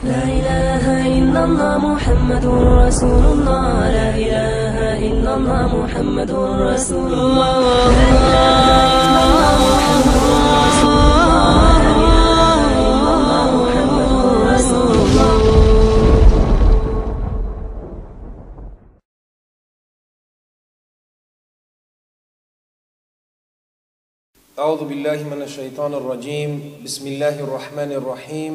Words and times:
لا 0.00 0.24
إله 0.24 0.84
إلا 1.18 1.44
الله 1.44 1.78
محمد 1.92 2.44
رسول 2.88 3.24
الله 3.36 3.90
لا 3.92 4.08
إله 4.16 4.76
إلا 4.96 5.32
الله 5.36 5.76
محمد 5.76 6.30
رسول 6.72 7.12
الله 7.12 7.60
لا 7.60 8.08
إله 8.16 9.20
إلا 12.80 13.12
الله 13.12 13.48
محمد 13.60 14.12
رسول 14.56 14.96
الله 15.04 15.36
أعوذ 24.60 24.80
بالله 24.88 25.18
من 25.28 25.40
الشيطان 25.44 25.92
الرجيم. 25.94 26.80
بسم 26.84 27.04
الله 27.06 27.36
الرحمن 27.44 27.92
الرحيم. 28.00 28.54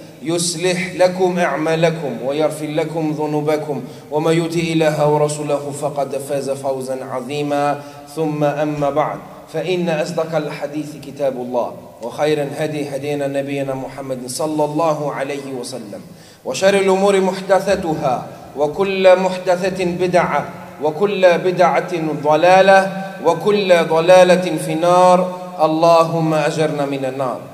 يصلح 0.23 0.95
لكم 0.95 1.39
أعمالكم 1.39 2.17
ويغفر 2.25 2.67
لكم 2.67 3.15
ذنوبكم 3.17 3.81
وما 4.11 4.31
يطع 4.31 4.59
الله 4.59 5.09
ورسوله 5.09 5.71
فقد 5.81 6.17
فاز 6.17 6.49
فوزا 6.49 7.05
عظيما. 7.05 7.81
ثم 8.15 8.43
أما 8.43 8.89
بعد 8.89 9.17
فإن 9.53 9.89
أصدق 9.89 10.35
الحديث 10.35 10.95
كتاب 11.05 11.33
الله 11.33 11.71
وخير 12.03 12.43
الهدي 12.43 12.95
هدينا 12.95 13.27
نبينا 13.27 13.73
محمد 13.73 14.19
صلى 14.27 14.63
الله 14.65 15.13
عليه 15.13 15.53
وسلم 15.59 16.01
وشر 16.45 16.73
الأمور 16.73 17.19
محدثتها 17.19 18.27
وكل 18.57 19.19
محدثة 19.19 19.85
بدعة 19.85 20.49
وكل 20.83 21.37
بدعة 21.37 21.93
ضلالة 22.23 22.79
وكل 23.25 23.69
ضلالة 23.85 24.57
في 24.65 24.73
النار. 24.73 25.39
اللهم 25.61 26.33
أجرنا 26.33 26.85
من 26.85 27.05
النار. 27.05 27.50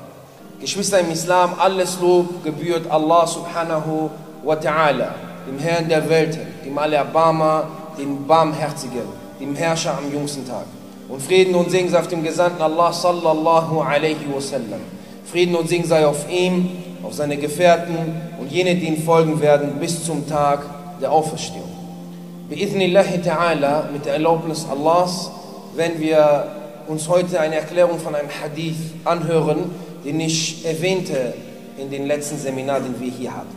Geschwister 0.60 0.98
im 1.00 1.10
Islam, 1.12 1.54
alles 1.58 2.00
Lob 2.00 2.42
gebührt 2.42 2.90
Allah 2.90 3.26
subhanahu 3.26 4.10
wa 4.42 4.54
ta'ala, 4.54 5.14
dem 5.46 5.58
Herrn 5.58 5.88
der 5.88 6.08
Welten, 6.08 6.40
dem 6.64 6.76
Allerbarmer, 6.76 7.68
dem 7.96 8.26
Barmherzigen, 8.26 9.06
dem 9.40 9.54
Herrscher 9.54 9.96
am 9.96 10.12
jüngsten 10.12 10.46
Tag. 10.46 10.64
Und 11.08 11.22
Frieden 11.22 11.54
und 11.54 11.70
Segen 11.70 11.88
sei 11.88 12.00
auf 12.00 12.08
dem 12.08 12.24
Gesandten 12.24 12.60
Allah 12.60 12.92
sallallahu 12.92 13.80
alaihi 13.80 14.26
wasallam. 14.34 14.80
Frieden 15.30 15.54
und 15.54 15.68
Segen 15.68 15.86
sei 15.86 16.04
auf 16.04 16.28
ihm, 16.28 16.68
auf 17.04 17.14
seine 17.14 17.36
Gefährten 17.36 17.96
und 18.40 18.50
jene, 18.50 18.74
die 18.74 18.88
ihm 18.88 19.02
folgen 19.02 19.40
werden 19.40 19.78
bis 19.78 20.04
zum 20.04 20.28
Tag 20.28 20.64
der 21.00 21.12
Auferstehung. 21.12 21.70
Bi'ithnillahi 22.50 23.22
ta'ala, 23.22 23.92
mit 23.92 24.06
der 24.06 24.14
Erlaubnis 24.14 24.66
Allahs, 24.68 25.30
wenn 25.76 26.00
wir 26.00 26.57
uns 26.87 27.07
heute 27.07 27.39
eine 27.39 27.55
Erklärung 27.55 27.99
von 27.99 28.15
einem 28.15 28.29
Hadith 28.41 28.75
anhören, 29.05 29.71
den 30.05 30.19
ich 30.19 30.65
erwähnte 30.65 31.33
in 31.77 31.89
den 31.89 32.05
letzten 32.05 32.37
Seminaren, 32.37 32.83
den 32.83 33.01
wir 33.01 33.11
hier 33.11 33.35
hatten. 33.35 33.55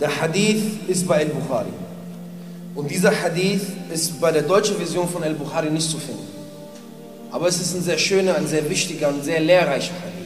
Der 0.00 0.20
Hadith 0.20 0.62
ist 0.86 1.08
bei 1.08 1.18
Al-Bukhari. 1.18 1.72
Und 2.74 2.90
dieser 2.90 3.10
Hadith 3.10 3.62
ist 3.92 4.20
bei 4.20 4.30
der 4.30 4.42
deutschen 4.42 4.76
Version 4.76 5.08
von 5.08 5.22
Al-Bukhari 5.24 5.70
nicht 5.70 5.90
zu 5.90 5.98
finden. 5.98 6.26
Aber 7.30 7.48
es 7.48 7.60
ist 7.60 7.74
ein 7.74 7.82
sehr 7.82 7.98
schöner, 7.98 8.36
ein 8.36 8.46
sehr 8.46 8.70
wichtiger 8.70 9.08
und 9.08 9.24
sehr 9.24 9.40
lehrreicher 9.40 9.94
Hadith. 9.94 10.18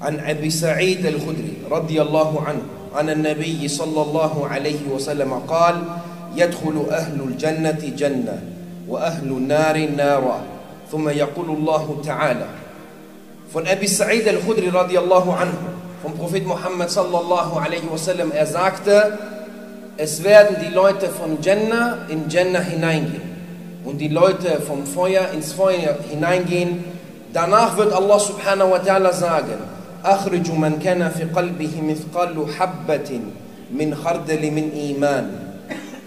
عن 0.00 0.20
أبي 0.20 0.50
سعيد 0.50 1.06
الخدري 1.06 1.56
رضي 1.70 2.02
الله 2.02 2.42
عنه 2.46 2.62
عن 2.94 3.10
النبي 3.10 3.68
صلى 3.68 4.02
الله 4.02 4.46
عليه 4.46 4.78
وسلم 4.94 5.32
قال 5.34 5.82
يدخل 6.36 6.86
أهل 6.90 7.20
الجنة 7.20 7.92
جنة 7.96 8.42
وأهل 8.88 9.28
النار 9.28 9.88
نارا 9.96 10.42
ثم 10.93 11.09
يقول 11.09 11.49
الله 11.49 12.01
تعالى 12.05 12.45
von 13.53 13.65
Abi 13.65 13.87
Sa'id 13.87 14.27
al-Khudri 14.27 14.69
radiallahu 14.69 15.29
anhu, 15.29 15.73
vom 16.01 16.13
Prophet 16.13 16.45
Muhammad 16.45 16.89
sallallahu 16.89 17.57
alaihi 17.57 17.85
wasallam, 17.85 18.31
er 18.33 18.45
sagte, 18.45 19.17
es 19.97 20.23
werden 20.23 20.57
die 20.61 20.73
Leute 20.73 21.09
von 21.09 21.37
Jannah 21.41 22.09
in 22.09 22.29
Jannah 22.29 22.61
hineingehen 22.61 23.21
und 23.85 24.01
die 24.01 24.07
Leute 24.07 24.59
vom 24.61 24.85
Feuer 24.85 25.29
ins 25.33 25.53
Feuer 25.53 25.97
hineingehen. 26.09 26.83
Danach 27.31 27.77
wird 27.77 27.93
Allah 27.93 28.19
subhanahu 28.19 28.71
wa 28.71 28.79
ta'ala 28.79 29.13
sagen, 29.13 29.57
أخرج 30.03 30.51
من 30.51 30.79
كان 30.83 31.09
في 31.09 31.23
قلبه 31.23 31.81
مثقال 31.81 32.35
حبة 32.57 33.09
من 33.71 33.95
خردل 33.95 34.51
من 34.51 34.71
إيمان 34.73 35.29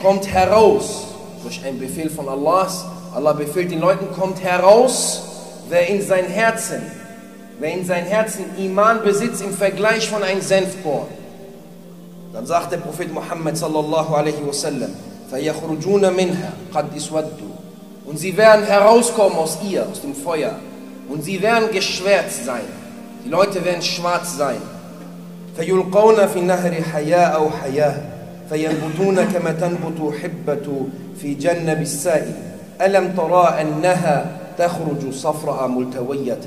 kommt 0.03 0.29
heraus 0.29 1.07
durch 1.43 1.65
einen 1.65 1.79
Befehl 1.79 2.11
von 2.11 2.29
Allah 2.29 2.69
Allah 3.16 3.34
befiehlt 3.34 3.72
den 3.72 3.80
Leuten 3.80 4.12
kommt 4.14 4.42
heraus 4.42 5.24
wer 5.70 5.88
in 5.88 6.02
sein 6.02 6.26
Herzen 6.26 6.82
wer 7.62 7.74
in 7.74 7.86
sein 7.86 8.06
Herzen 8.06 8.46
Iman 8.58 9.04
besitzt 9.04 9.42
im 9.42 9.54
Vergleich 9.54 10.10
von 10.10 10.24
einem 10.24 10.42
Senfkorn. 10.42 11.08
Dann 12.34 12.46
sagt 12.46 12.72
der 12.72 12.78
Prophet 12.78 13.14
Muhammad 13.14 13.56
sallallahu 13.56 14.16
alaihi 14.16 14.42
wasallam, 14.46 14.90
فَيَخْرُجُونَ 15.32 16.12
مِنْهَا 16.12 16.52
قَدْ 16.74 16.86
إِسْوَدُّ 16.96 17.40
Und 18.06 18.18
sie 18.18 18.36
werden 18.36 18.66
herauskommen 18.66 19.38
aus 19.38 19.60
ihr, 19.64 19.86
aus 19.88 20.02
dem 20.02 20.16
Feuer. 20.16 20.56
Und 21.08 21.24
sie 21.24 21.42
werden 21.42 21.70
geschwärzt 21.72 22.46
sein. 22.46 22.64
Die 23.24 23.30
Leute 23.30 23.64
werden 23.64 23.82
schwarz 23.82 24.38
sein. 24.38 24.62
فَيُلْقَوْنَ 25.58 26.28
فِي 26.28 26.40
النَّهْرِ 26.40 26.84
حَيَاءَ 26.94 27.36
أَوْ 27.36 27.50
حَيَاءَ 27.62 28.04
فَيَنْبُتُونَ 28.50 29.16
كَمَا 29.34 29.52
تَنْبُتُ 29.52 30.14
حِبَّةُ 30.22 30.88
في 31.22 31.34
جنب 31.34 31.82
السائل 31.82 32.45
ألم 32.81 33.15
ترى 33.17 33.61
أنها 33.61 34.27
تخرج 34.59 35.13
صفراء 35.13 35.69
ملتوية 35.69 36.39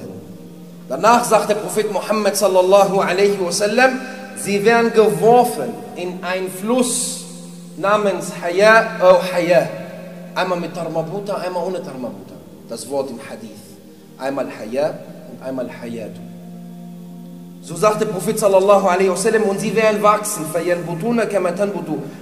Danach 0.90 1.24
sagt 1.24 1.50
der 1.50 1.56
Prophet 1.56 1.94
Muhammad 1.94 2.36
sallallahu 2.36 3.00
alaihi 3.00 3.38
wasallam, 3.40 4.00
sie 4.36 4.66
werden 4.66 4.92
geworfen 4.92 5.70
in 5.96 6.24
einen 6.24 6.50
Fluss 6.50 7.26
namens 7.78 8.32
Haya 8.42 8.98
oder 9.00 9.22
Haya. 9.32 9.70
Einmal 10.34 10.60
mit 10.60 10.74
Tarmabuta, 10.74 11.36
einmal 11.36 11.64
ohne 11.68 11.84
Tarmabuta. 11.84 12.34
Das 12.68 12.90
Wort 12.90 13.12
im 13.12 13.20
Hadith. 13.30 13.52
Einmal 14.18 14.48
Haya 14.48 14.96
und 15.32 15.46
einmal 15.46 15.70
Hayatu. 15.70 16.22
So 17.62 17.76
sagt 17.76 18.02
der 18.02 18.08
Prophet 18.08 18.40
sallallahu 18.40 18.88
alaihi 18.88 19.12
wasallam, 19.12 19.44
und 19.44 19.60
sie 19.60 19.76
werden 19.76 20.02
wachsen, 20.02 20.46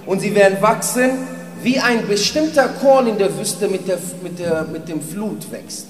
und 0.04 0.20
sie 0.20 0.34
werden 0.34 0.60
wachsen, 0.60 1.10
wie 1.62 1.78
ein 1.78 2.06
bestimmter 2.06 2.68
Korn 2.68 3.06
in 3.06 3.18
der 3.18 3.36
Wüste 3.38 3.68
mit, 3.68 3.88
der, 3.88 3.98
mit, 4.22 4.38
der, 4.38 4.64
mit 4.64 4.88
dem 4.88 5.00
Flut 5.00 5.50
wächst. 5.50 5.86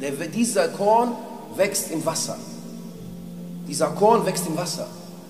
Der, 0.00 0.12
dieser 0.12 0.68
Korn 0.68 1.12
wächst 1.56 1.90
im 1.90 2.04
Wasser. 2.04 2.36
Dieser 3.68 3.88
Korn 3.88 4.24
wächst 4.26 4.46
im 4.46 4.56
Wasser. 4.56 4.86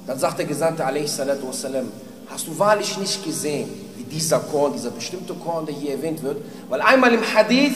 Dann 0.06 0.18
sagt 0.18 0.38
der 0.38 0.46
Gesandte 0.46 0.84
wassalam, 0.84 1.88
hast 2.28 2.46
du 2.46 2.58
wahrlich 2.58 2.96
nicht 2.98 3.24
gesehen, 3.24 3.68
wie 3.96 4.04
dieser 4.04 4.38
Korn, 4.38 4.72
dieser 4.72 4.90
bestimmte 4.90 5.34
Korn, 5.34 5.66
der 5.66 5.74
hier 5.74 5.92
erwähnt 5.92 6.22
wird, 6.22 6.38
weil 6.68 6.80
einmal 6.80 7.12
im 7.12 7.20
Hadith 7.34 7.74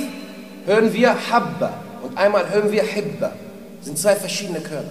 hören 0.65 0.93
wir 0.93 1.15
Habba 1.31 1.73
und 2.03 2.17
einmal 2.17 2.49
hören 2.51 2.71
wir 2.73 2.83
Hibba. 2.83 3.33
Sind 3.83 3.99
zwei 3.99 4.17
verschiedene 4.17 4.61
Körner. 4.61 4.91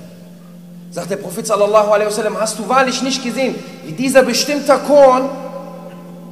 Sagt 0.91 1.09
der 1.09 1.17
Prophet 1.17 1.47
sallallahu 1.47 1.91
hast 2.39 2.59
du 2.59 2.69
wahrlich 2.69 3.01
nicht 3.01 3.23
gesehen, 3.23 3.55
wie 3.85 3.93
dieser 3.93 4.21
bestimmte 4.21 4.77
Korn 4.85 5.27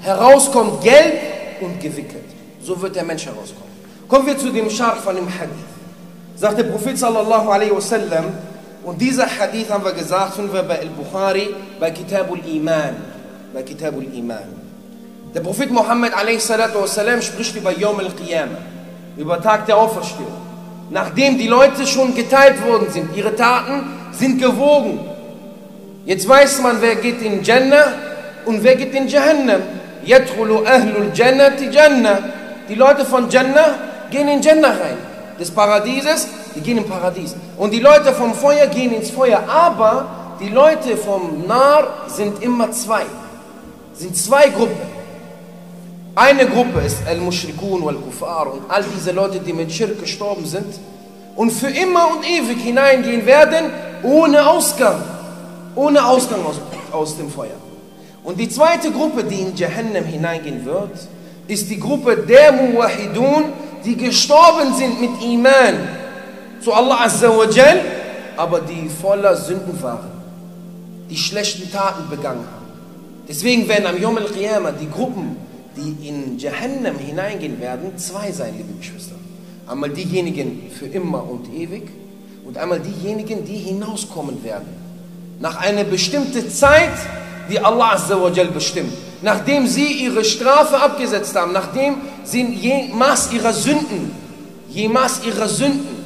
herauskommt, 0.02 0.82
gelb 0.82 1.20
und 1.62 1.80
gewickelt. 1.80 2.26
So 2.62 2.80
wird 2.82 2.96
der 2.96 3.04
Mensch 3.04 3.26
herauskommen. 3.26 3.72
Kommen 4.08 4.28
wir 4.28 4.38
zu 4.38 4.52
dem 4.52 4.70
Scharf 4.70 5.04
von 5.04 5.16
dem 5.16 5.28
Hadith 5.28 5.72
sagt 6.42 6.58
der 6.58 6.64
Prophet 6.64 6.98
sallallahu 6.98 7.50
alaihi 7.50 7.72
wasallam, 7.72 8.26
und 8.84 9.00
dieser 9.00 9.28
Hadith 9.28 9.70
haben 9.70 9.86
wir 9.86 9.94
gesagt, 9.94 10.34
finden 10.34 10.52
wir 10.52 10.64
bei 10.64 10.80
Al-Bukhari, 10.80 11.50
bei 11.80 11.92
Kitabul 11.92 12.40
Iman. 12.48 12.96
Bei 13.54 13.62
Kitabul 13.62 14.06
Iman. 14.12 14.50
Der 15.36 15.42
Prophet 15.42 15.70
Muhammad 15.70 16.14
wasallam 16.16 17.22
spricht 17.22 17.56
über 17.56 17.72
Yom 17.72 18.00
al-Qiyamah, 18.00 18.58
über 19.18 19.40
Tag 19.40 19.68
der 19.68 19.78
Auferstehung. 19.78 20.42
nachdem 20.92 21.38
die 21.38 21.48
Leute 21.48 21.88
schon 21.88 22.14
geteilt 22.14 22.64
worden 22.66 22.90
sind. 22.90 23.16
Ihre 23.16 23.36
Taten 23.36 23.84
sind 24.12 24.40
gewogen. 24.40 25.00
Jetzt 26.06 26.28
weiß 26.28 26.62
man, 26.62 26.82
wer 26.82 26.96
geht 26.96 27.22
in 27.22 27.44
Jannah 27.44 27.94
und 28.46 28.64
wer 28.64 28.76
geht 28.76 28.94
in 28.94 29.08
Jahannam. 29.08 29.62
Die 32.70 32.76
Leute 32.76 33.06
von 33.06 33.30
Jannah 33.30 33.76
gehen 34.10 34.28
in 34.28 34.42
Jannah 34.42 34.70
rein. 34.70 34.98
Des 35.40 35.52
Paradieses, 35.52 36.28
die 36.56 36.62
gehen 36.62 36.78
im 36.78 36.86
Paradies. 36.86 37.36
Und 37.58 37.72
die 37.74 37.80
Leute 37.80 38.14
vom 38.14 38.34
Feuer 38.34 38.68
gehen 38.68 38.94
ins 38.94 39.10
Feuer. 39.10 39.44
Aber 39.48 40.06
die 40.40 40.50
Leute 40.50 40.98
vom 40.98 41.46
Nar 41.48 42.06
sind 42.08 42.42
immer 42.42 42.72
zwei. 42.72 43.04
Sind 43.94 44.16
zwei 44.16 44.50
Gruppen. 44.50 45.02
Eine 46.16 46.46
Gruppe 46.46 46.82
ist 46.82 47.08
Al-Mushrikun 47.08 47.86
wal-Kufar 47.86 48.52
und 48.52 48.70
all 48.70 48.84
diese 48.96 49.12
Leute, 49.12 49.40
die 49.40 49.54
mit 49.54 49.72
Schirk 49.72 50.00
gestorben 50.00 50.46
sind 50.46 50.80
und 51.38 51.52
für 51.52 51.70
immer 51.70 52.12
und 52.12 52.30
ewig 52.30 52.62
hineingehen 52.62 53.26
werden, 53.26 53.72
ohne 54.04 54.46
Ausgang. 54.46 55.02
Ohne 55.74 56.06
Ausgang 56.06 56.46
aus, 56.46 56.56
aus 56.92 57.16
dem 57.18 57.30
Feuer. 57.30 57.56
Und 58.24 58.40
die 58.40 58.50
zweite 58.50 58.92
Gruppe, 58.92 59.24
die 59.24 59.42
in 59.42 59.56
Jahannam 59.56 60.06
hineingehen 60.06 60.64
wird, 60.66 60.92
ist 61.48 61.70
die 61.70 61.80
Gruppe 61.80 62.18
der 62.18 62.52
Muwahidun, 62.52 63.46
die 63.84 63.98
gestorben 63.98 64.76
sind 64.76 65.02
mit 65.02 65.22
Iman 65.24 65.88
zu 66.62 66.72
Allah 66.72 67.06
Azza 67.06 67.30
wa 67.30 67.46
Jal, 67.50 67.82
aber 68.38 68.62
die 68.62 68.88
voller 68.90 69.36
Sünden 69.36 69.82
waren, 69.82 70.12
die 71.10 71.18
schlechten 71.18 71.72
Taten 71.72 72.10
begangen 72.10 72.46
haben. 72.46 72.62
Deswegen 73.28 73.68
werden 73.68 73.88
am 73.88 74.00
Yom 74.00 74.18
al-Qiyamah 74.18 74.72
die 74.72 74.90
Gruppen, 74.90 75.38
die 75.76 76.08
in 76.08 76.38
Jahannam 76.38 76.98
hineingehen 76.98 77.60
werden, 77.60 77.98
zwei 77.98 78.32
sein, 78.32 78.54
liebe 78.58 78.74
Geschwister. 78.78 79.16
Einmal 79.68 79.90
diejenigen 79.90 80.70
für 80.78 80.86
immer 80.86 81.24
und 81.30 81.52
ewig 81.54 81.84
und 82.46 82.58
einmal 82.58 82.80
diejenigen, 82.80 83.46
die 83.46 83.56
hinauskommen 83.56 84.44
werden. 84.44 84.68
Nach 85.40 85.56
einer 85.56 85.86
bestimmten 85.86 86.50
Zeit, 86.50 86.92
die 87.52 87.60
Allah 87.60 87.94
Azza 87.94 88.20
wa 88.22 88.30
Jal 88.30 88.48
bestimmt. 88.48 88.94
Nachdem 89.22 89.68
sie 89.68 89.86
ihre 90.06 90.24
Strafe 90.24 90.78
abgesetzt 90.80 91.36
haben, 91.36 91.52
nachdem 91.52 91.98
sie 92.24 92.44
je 92.44 92.94
Maß 92.94 93.32
ihrer 93.34 93.54
Sünden, 93.54 94.16
je 94.70 94.88
Maß 94.88 95.22
ihrer 95.26 95.48
Sünden, 95.48 96.02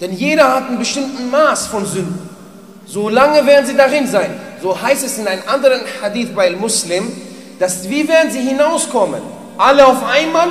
denn 0.00 0.12
jeder 0.12 0.54
hat 0.54 0.68
einen 0.68 0.78
bestimmten 0.78 1.30
Maß 1.30 1.66
von 1.66 1.84
Sünden. 1.84 2.28
So 2.86 3.08
lange 3.08 3.44
werden 3.46 3.66
sie 3.66 3.76
darin 3.76 4.06
sein. 4.06 4.30
So 4.62 4.80
heißt 4.80 5.04
es 5.04 5.18
in 5.18 5.26
einem 5.26 5.42
anderen 5.46 5.80
Hadith 6.00 6.34
bei 6.34 6.50
Muslim, 6.52 7.10
dass 7.58 7.88
wie 7.88 8.06
werden 8.08 8.30
sie 8.30 8.40
hinauskommen? 8.40 9.20
Alle 9.58 9.86
auf 9.86 10.04
einmal? 10.06 10.48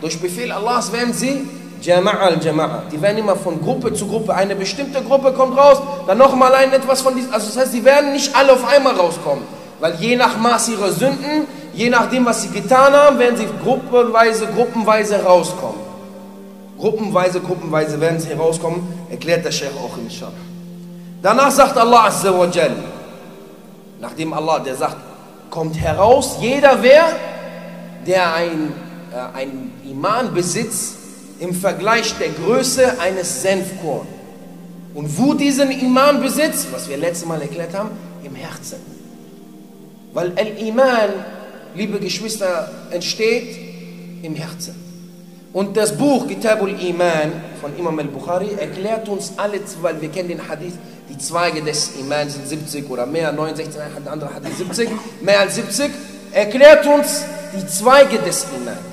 Durch 0.00 0.18
Befehl 0.18 0.50
Allahs 0.50 0.92
werden 0.92 1.12
sie 1.12 1.46
Jama'a 1.82 2.18
al-Jama'a. 2.18 2.82
Die 2.92 3.00
werden 3.00 3.18
immer 3.18 3.36
von 3.36 3.60
Gruppe 3.60 3.92
zu 3.94 4.06
Gruppe. 4.06 4.34
Eine 4.34 4.54
bestimmte 4.54 5.02
Gruppe 5.02 5.32
kommt 5.32 5.56
raus, 5.56 5.80
dann 6.06 6.18
nochmal 6.18 6.54
ein 6.54 6.72
etwas 6.72 7.02
von 7.02 7.14
diesem. 7.14 7.32
Also 7.32 7.46
das 7.46 7.56
heißt, 7.56 7.72
sie 7.72 7.84
werden 7.84 8.12
nicht 8.12 8.34
alle 8.34 8.52
auf 8.52 8.66
einmal 8.66 8.94
rauskommen. 8.94 9.44
Weil 9.80 9.94
je 9.94 10.14
nach 10.16 10.36
Maß 10.36 10.68
ihrer 10.68 10.92
Sünden, 10.92 11.46
je 11.72 11.88
nachdem, 11.88 12.26
was 12.26 12.42
sie 12.42 12.48
getan 12.48 12.92
haben, 12.92 13.18
werden 13.18 13.36
sie 13.36 13.48
gruppenweise, 13.64 14.46
gruppenweise 14.48 15.22
rauskommen. 15.22 15.80
Gruppenweise, 16.78 17.40
gruppenweise 17.40 18.00
werden 18.00 18.20
sie 18.20 18.32
rauskommen, 18.32 18.82
erklärt 19.10 19.44
der 19.44 19.52
Sheikh 19.52 19.72
auch 19.76 19.96
in 19.98 20.10
Schar. 20.10 20.32
Danach 21.22 21.50
sagt 21.50 21.76
Allah 21.76 22.06
Azza 22.06 22.36
wa 22.36 22.46
Jal, 22.46 22.72
nachdem 24.00 24.32
Allah, 24.32 24.58
der 24.60 24.74
sagt, 24.74 24.96
kommt 25.50 25.78
heraus, 25.78 26.36
jeder 26.40 26.82
wer, 26.82 27.04
der 28.06 28.34
ein, 28.34 28.72
äh, 29.12 29.38
ein 29.38 29.72
Iman 29.84 30.32
besitzt, 30.32 30.96
im 31.40 31.54
Vergleich 31.54 32.14
der 32.18 32.28
Größe 32.28 33.00
eines 33.00 33.42
Senfkorn. 33.42 34.06
Und 34.94 35.18
wo 35.18 35.34
diesen 35.34 35.70
Iman 35.70 36.20
besitzt, 36.20 36.68
was 36.72 36.88
wir 36.88 36.96
letztes 36.96 37.26
Mal 37.26 37.40
erklärt 37.40 37.74
haben, 37.74 37.90
im 38.22 38.34
Herzen. 38.34 38.76
Weil 40.12 40.32
Al-Iman, 40.36 41.10
liebe 41.74 41.98
Geschwister, 41.98 42.70
entsteht 42.90 43.56
im 44.22 44.34
Herzen. 44.34 44.74
Und 45.52 45.76
das 45.76 45.96
Buch 45.96 46.28
Kitabul 46.28 46.70
Iman 46.80 47.32
von 47.60 47.76
Imam 47.76 47.98
al-Bukhari 47.98 48.50
erklärt 48.58 49.08
uns 49.08 49.32
alle, 49.36 49.60
weil 49.80 50.00
wir 50.00 50.08
kennen 50.08 50.28
den 50.28 50.48
Hadith, 50.48 50.74
die 51.08 51.18
Zweige 51.18 51.62
des 51.62 51.96
Iman 51.98 52.28
sind 52.30 52.46
70 52.46 52.88
oder 52.88 53.06
mehr, 53.06 53.32
69, 53.32 53.80
ein 53.80 54.08
anderer 54.08 54.34
Hadith 54.34 54.58
70, 54.58 54.88
mehr 55.22 55.40
als 55.40 55.56
70, 55.56 55.90
erklärt 56.32 56.86
uns 56.86 57.24
die 57.56 57.66
Zweige 57.66 58.18
des 58.18 58.46
Iman. 58.56 58.89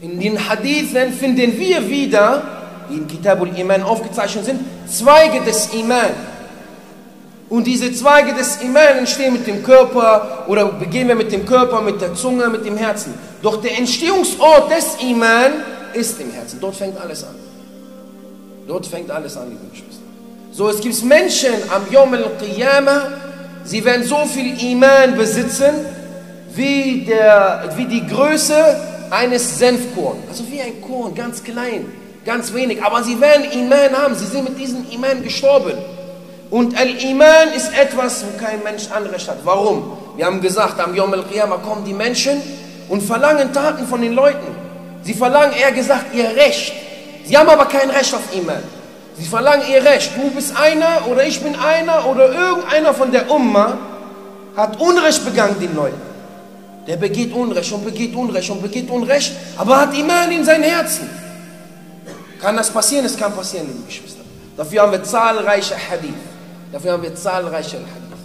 In 0.00 0.18
den 0.18 0.48
Hadithen 0.48 1.12
finden 1.12 1.58
wir 1.58 1.88
wieder, 1.88 2.42
die 2.88 2.94
in 2.94 3.06
Kitabul 3.06 3.50
Iman 3.56 3.82
aufgezeichnet 3.82 4.46
sind, 4.46 4.60
Zweige 4.88 5.44
des 5.44 5.74
Iman. 5.74 6.10
Und 7.50 7.66
diese 7.66 7.92
Zweige 7.92 8.32
des 8.32 8.62
Iman 8.62 8.98
entstehen 8.98 9.32
mit 9.32 9.46
dem 9.46 9.62
Körper 9.62 10.44
oder 10.46 10.66
beginnen 10.66 11.08
wir 11.08 11.16
mit 11.16 11.32
dem 11.32 11.44
Körper, 11.44 11.82
mit 11.82 12.00
der 12.00 12.14
Zunge, 12.14 12.48
mit 12.48 12.64
dem 12.64 12.76
Herzen. 12.76 13.12
Doch 13.42 13.60
der 13.60 13.76
Entstehungsort 13.76 14.70
des 14.70 14.96
Iman 15.02 15.52
ist 15.92 16.20
im 16.20 16.30
Herzen. 16.30 16.58
Dort 16.60 16.76
fängt 16.76 16.98
alles 16.98 17.24
an. 17.24 17.34
Dort 18.66 18.86
fängt 18.86 19.10
alles 19.10 19.36
an, 19.36 19.50
liebe 19.50 19.66
Geschwister. 19.70 20.04
So, 20.52 20.68
es 20.68 20.80
gibt 20.80 21.04
Menschen 21.04 21.52
am 21.74 21.82
Yom 21.92 22.14
al-Qiyamah, 22.14 23.08
sie 23.64 23.84
werden 23.84 24.04
so 24.04 24.24
viel 24.26 24.62
Iman 24.62 25.16
besitzen, 25.16 25.74
wie, 26.54 27.04
der, 27.04 27.70
wie 27.76 27.84
die 27.86 28.06
Größe 28.06 28.54
eines 29.10 29.58
Senfkorn. 29.58 30.18
Also 30.28 30.44
wie 30.50 30.60
ein 30.60 30.80
Korn, 30.80 31.14
ganz 31.14 31.42
klein, 31.42 31.92
ganz 32.24 32.52
wenig. 32.54 32.82
Aber 32.82 33.02
sie 33.02 33.20
werden 33.20 33.50
Iman 33.52 33.96
haben. 33.96 34.14
Sie 34.14 34.26
sind 34.26 34.44
mit 34.44 34.58
diesem 34.58 34.88
Iman 34.90 35.22
gestorben. 35.22 35.74
Und 36.50 36.76
Al-Iman 36.76 37.52
ist 37.54 37.72
etwas, 37.78 38.24
wo 38.24 38.44
kein 38.44 38.62
Mensch 38.64 38.90
Anrecht 38.90 39.28
hat. 39.28 39.38
Warum? 39.44 39.96
Wir 40.16 40.26
haben 40.26 40.40
gesagt, 40.40 40.80
am 40.80 40.94
Yom 40.94 41.12
Al-Qiyamah 41.12 41.58
kommen 41.58 41.84
die 41.84 41.92
Menschen 41.92 42.42
und 42.88 43.02
verlangen 43.02 43.52
Taten 43.52 43.86
von 43.86 44.02
den 44.02 44.14
Leuten. 44.14 44.46
Sie 45.02 45.14
verlangen 45.14 45.52
eher 45.54 45.70
gesagt 45.72 46.14
ihr 46.14 46.28
Recht. 46.36 46.72
Sie 47.24 47.36
haben 47.38 47.48
aber 47.48 47.66
kein 47.66 47.88
Recht 47.90 48.12
auf 48.12 48.34
Iman. 48.34 48.62
Sie 49.16 49.26
verlangen 49.26 49.62
ihr 49.70 49.84
Recht. 49.84 50.10
Du 50.16 50.30
bist 50.30 50.56
einer 50.56 51.06
oder 51.08 51.24
ich 51.24 51.40
bin 51.40 51.54
einer 51.54 52.06
oder 52.06 52.32
irgendeiner 52.32 52.94
von 52.94 53.12
der 53.12 53.30
Umma 53.30 53.78
hat 54.56 54.80
Unrecht 54.80 55.24
begangen 55.24 55.56
den 55.60 55.74
Leuten. 55.76 56.09
Der 56.86 56.96
begeht 56.96 57.32
Unrecht 57.32 57.72
und 57.72 57.84
begeht 57.84 58.14
Unrecht 58.14 58.50
und 58.50 58.62
begeht 58.62 58.90
Unrecht, 58.90 59.32
aber 59.56 59.80
hat 59.80 59.96
Iman 59.96 60.30
in 60.32 60.44
seinem 60.44 60.64
Herzen. 60.64 61.08
Kann 62.40 62.56
das 62.56 62.70
passieren? 62.70 63.04
Es 63.04 63.16
kann 63.16 63.32
passieren, 63.34 63.66
liebe 63.66 63.86
Geschwister. 63.86 64.22
Dafür 64.56 64.82
haben 64.82 64.92
wir 64.92 65.02
zahlreiche 65.04 65.74
Hadith. 65.74 66.14
Dafür 66.72 66.92
haben 66.92 67.02
wir 67.02 67.14
zahlreiche 67.14 67.76
Hadith. 67.76 68.18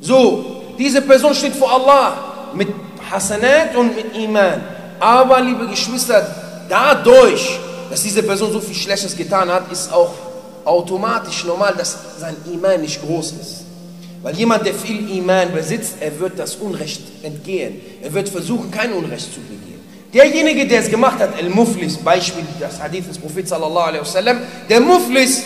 So, 0.00 0.62
diese 0.78 1.00
Person 1.00 1.34
steht 1.34 1.54
vor 1.54 1.72
Allah 1.72 2.50
mit 2.54 2.68
Hasanat 3.10 3.74
und 3.76 3.94
mit 3.94 4.16
Iman. 4.16 4.60
Aber, 5.00 5.40
liebe 5.40 5.66
Geschwister, 5.66 6.26
dadurch, 6.68 7.58
dass 7.90 8.02
diese 8.02 8.22
Person 8.22 8.52
so 8.52 8.60
viel 8.60 8.74
Schlechtes 8.74 9.16
getan 9.16 9.50
hat, 9.50 9.70
ist 9.72 9.92
auch 9.92 10.12
automatisch 10.64 11.44
normal, 11.44 11.74
dass 11.76 11.96
sein 12.18 12.36
Iman 12.52 12.80
nicht 12.80 13.02
groß 13.02 13.32
ist. 13.32 13.61
Weil 14.22 14.36
jemand, 14.36 14.64
der 14.64 14.74
viel 14.74 15.10
Iman 15.10 15.52
besitzt, 15.52 15.94
er 16.00 16.18
wird 16.20 16.38
das 16.38 16.56
Unrecht 16.56 17.02
entgehen. 17.22 17.80
Er 18.02 18.14
wird 18.14 18.28
versuchen, 18.28 18.70
kein 18.70 18.92
Unrecht 18.92 19.34
zu 19.34 19.40
begehen. 19.40 19.80
Derjenige, 20.14 20.66
der 20.66 20.80
es 20.80 20.90
gemacht 20.90 21.18
hat, 21.18 21.40
El-Muflis, 21.40 21.96
Beispiel 21.96 22.44
das 22.60 22.80
Hadith 22.80 23.08
des 23.08 23.18
Propheten 23.18 23.48
sallallahu 23.48 23.86
alaihi 23.86 24.00
wasallam, 24.02 24.38
der 24.68 24.80
Muflis, 24.80 25.42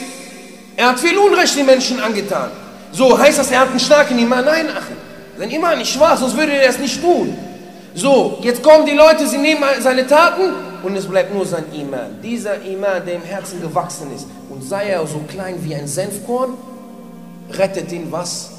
er 0.77 0.89
hat 0.89 1.01
viel 1.01 1.17
Unrecht 1.17 1.57
den 1.57 1.67
Menschen 1.67 2.01
angetan. 2.01 2.51
So, 2.93 3.17
heißt 3.19 3.39
das, 3.39 3.51
er 3.51 3.61
hat 3.61 3.71
einen 3.71 3.81
starken 3.81 4.19
Iman? 4.19 4.45
Nein, 4.45 4.67
ach, 4.77 4.87
sein 5.39 5.51
Iman 5.51 5.79
nicht 5.79 5.99
wahr, 5.99 6.17
sonst 6.17 6.37
würde 6.37 6.53
er 6.53 6.69
es 6.69 6.79
nicht 6.79 7.01
tun. 7.01 7.37
So, 7.95 8.39
jetzt 8.43 8.63
kommen 8.63 8.85
die 8.85 8.93
Leute, 8.93 9.27
sie 9.27 9.39
nehmen 9.39 9.63
seine 9.81 10.07
Taten 10.07 10.53
und 10.83 10.97
es 10.97 11.07
bleibt 11.07 11.33
nur 11.33 11.47
sein 11.47 11.65
Iman. 11.73 12.21
Dieser 12.23 12.61
Iman, 12.63 13.07
der 13.07 13.15
im 13.15 13.23
Herzen 13.23 13.63
gewachsen 13.63 14.09
ist 14.15 14.27
und 14.51 14.63
sei 14.63 14.89
er 14.89 15.07
so 15.07 15.21
klein 15.29 15.57
wie 15.63 15.75
ein 15.75 15.87
Senfkorn, 15.87 16.55
rettet 17.53 17.91
ihn 17.93 18.09
was? 18.11 18.51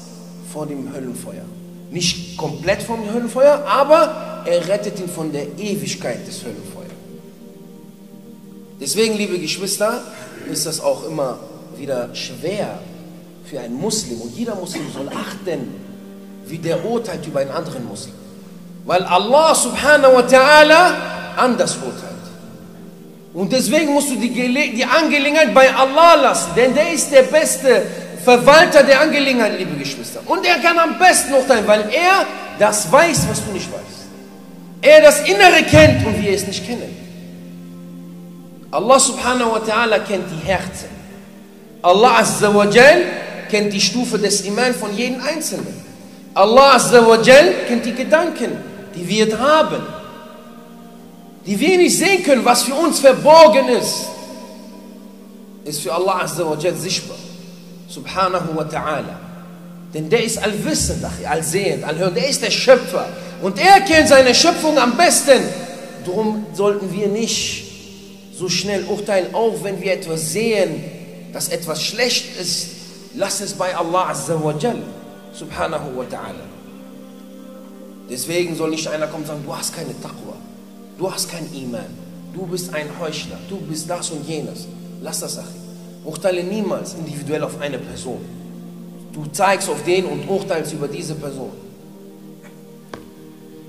Vor 0.52 0.66
dem 0.66 0.92
Höllenfeuer. 0.92 1.44
Nicht 1.90 2.36
komplett 2.36 2.82
vom 2.82 3.12
Höllenfeuer, 3.12 3.64
aber 3.66 4.42
er 4.44 4.68
rettet 4.68 5.00
ihn 5.00 5.08
von 5.08 5.32
der 5.32 5.46
Ewigkeit 5.58 6.26
des 6.26 6.44
Höllenfeuers. 6.44 6.78
Deswegen, 8.80 9.16
liebe 9.16 9.38
Geschwister, 9.38 10.02
ist 10.50 10.66
das 10.66 10.80
auch 10.80 11.04
immer 11.06 11.38
wieder 11.76 12.14
schwer 12.14 12.78
für 13.44 13.60
einen 13.60 13.74
Muslim. 13.74 14.20
Und 14.20 14.36
jeder 14.36 14.54
Muslim 14.54 14.82
soll 14.92 15.08
achten, 15.08 15.74
wie 16.46 16.58
der 16.58 16.84
urteilt 16.84 17.26
über 17.26 17.40
einen 17.40 17.50
anderen 17.50 17.86
Muslim. 17.86 18.14
Weil 18.84 19.02
Allah 19.04 19.54
subhanahu 19.54 20.14
wa 20.14 20.20
ta'ala 20.20 20.92
anders 21.36 21.76
urteilt. 21.76 22.08
Und 23.34 23.52
deswegen 23.52 23.92
musst 23.92 24.10
du 24.10 24.16
die, 24.16 24.30
die 24.30 24.84
Angelegenheit 24.84 25.54
bei 25.54 25.72
Allah 25.74 26.14
lassen, 26.22 26.50
denn 26.56 26.74
der 26.74 26.92
ist 26.92 27.12
der 27.12 27.22
beste 27.22 27.82
Verwalter 28.28 28.82
der 28.82 29.00
Angelegenheit, 29.00 29.58
liebe 29.58 29.74
Geschwister. 29.78 30.20
Und 30.26 30.44
er 30.44 30.58
kann 30.58 30.78
am 30.78 30.98
besten 30.98 31.32
urteilen, 31.32 31.66
weil 31.66 31.88
er 31.90 32.26
das 32.58 32.92
weiß, 32.92 33.26
was 33.26 33.42
du 33.42 33.52
nicht 33.52 33.72
weißt. 33.72 34.00
Er 34.82 35.00
das 35.00 35.20
Innere 35.20 35.62
kennt 35.62 36.06
und 36.06 36.22
wir 36.22 36.32
es 36.32 36.46
nicht 36.46 36.66
kennen. 36.66 36.94
Allah 38.70 39.00
subhanahu 39.00 39.52
wa 39.52 39.60
ta'ala 39.60 40.00
kennt 40.00 40.26
die 40.30 40.46
Herzen. 40.46 40.90
Allah 41.80 42.18
azza 42.18 42.54
wa 42.54 42.66
jal 42.66 43.00
kennt 43.50 43.72
die 43.72 43.80
Stufe 43.80 44.18
des 44.18 44.42
Iman 44.42 44.74
von 44.74 44.94
jedem 44.94 45.22
Einzelnen. 45.22 45.82
Allah 46.34 46.74
azza 46.74 47.06
wa 47.06 47.16
jal 47.22 47.54
kennt 47.66 47.86
die 47.86 47.94
Gedanken, 47.94 48.58
die 48.94 49.08
wir 49.08 49.38
haben. 49.38 49.82
Die 51.46 51.58
wir 51.58 51.78
nicht 51.78 51.96
sehen 51.96 52.22
können, 52.22 52.44
was 52.44 52.64
für 52.64 52.74
uns 52.74 53.00
verborgen 53.00 53.70
ist, 53.70 54.04
ist 55.64 55.80
für 55.80 55.94
Allah 55.94 56.24
azza 56.24 56.44
wa 56.44 56.58
jal 56.60 56.74
sichtbar. 56.74 57.16
Subhanahu 57.88 58.54
wa 58.54 58.62
ta'ala. 58.62 59.16
Denn 59.94 60.10
der 60.10 60.22
ist 60.22 60.38
allwissend, 60.38 61.04
allsehend, 61.26 61.84
allhörend. 61.84 62.16
Der 62.16 62.28
ist 62.28 62.42
der 62.42 62.50
Schöpfer. 62.50 63.06
Und 63.42 63.58
er 63.58 63.80
kennt 63.80 64.08
seine 64.08 64.34
Schöpfung 64.34 64.78
am 64.78 64.96
besten. 64.96 65.42
Darum 66.04 66.46
sollten 66.52 66.92
wir 66.92 67.08
nicht 67.08 67.64
so 68.34 68.48
schnell 68.48 68.84
urteilen, 68.84 69.34
auch 69.34 69.64
wenn 69.64 69.80
wir 69.80 69.92
etwas 69.92 70.32
sehen, 70.32 70.84
dass 71.32 71.48
etwas 71.48 71.82
schlecht 71.82 72.38
ist. 72.40 72.68
Lass 73.14 73.40
es 73.40 73.54
bei 73.54 73.74
Allah 73.74 74.10
Azza 74.10 74.42
wa 74.42 74.54
Jal, 74.58 74.82
subhanahu 75.32 75.96
wa 75.96 76.02
ta'ala. 76.02 76.46
Deswegen 78.10 78.56
soll 78.56 78.70
nicht 78.70 78.86
einer 78.88 79.06
kommen 79.06 79.22
und 79.22 79.28
sagen, 79.28 79.42
du 79.44 79.56
hast 79.56 79.74
keine 79.74 79.98
Taqwa, 80.00 80.36
du 80.98 81.12
hast 81.12 81.30
kein 81.30 81.46
Iman, 81.52 81.86
du 82.32 82.46
bist 82.46 82.72
ein 82.72 82.88
Heuchler, 83.00 83.38
du 83.48 83.56
bist 83.56 83.88
das 83.88 84.10
und 84.10 84.26
jenes. 84.26 84.66
Lass 85.02 85.20
das, 85.20 85.34
Sache. 85.34 85.67
Urteile 86.04 86.42
niemals 86.42 86.94
individuell 86.94 87.44
auf 87.44 87.60
eine 87.60 87.78
Person. 87.78 88.18
Du 89.12 89.26
zeigst 89.32 89.68
auf 89.68 89.82
den 89.84 90.04
und 90.06 90.28
urteilst 90.28 90.72
über 90.72 90.88
diese 90.88 91.14
Person. 91.14 91.50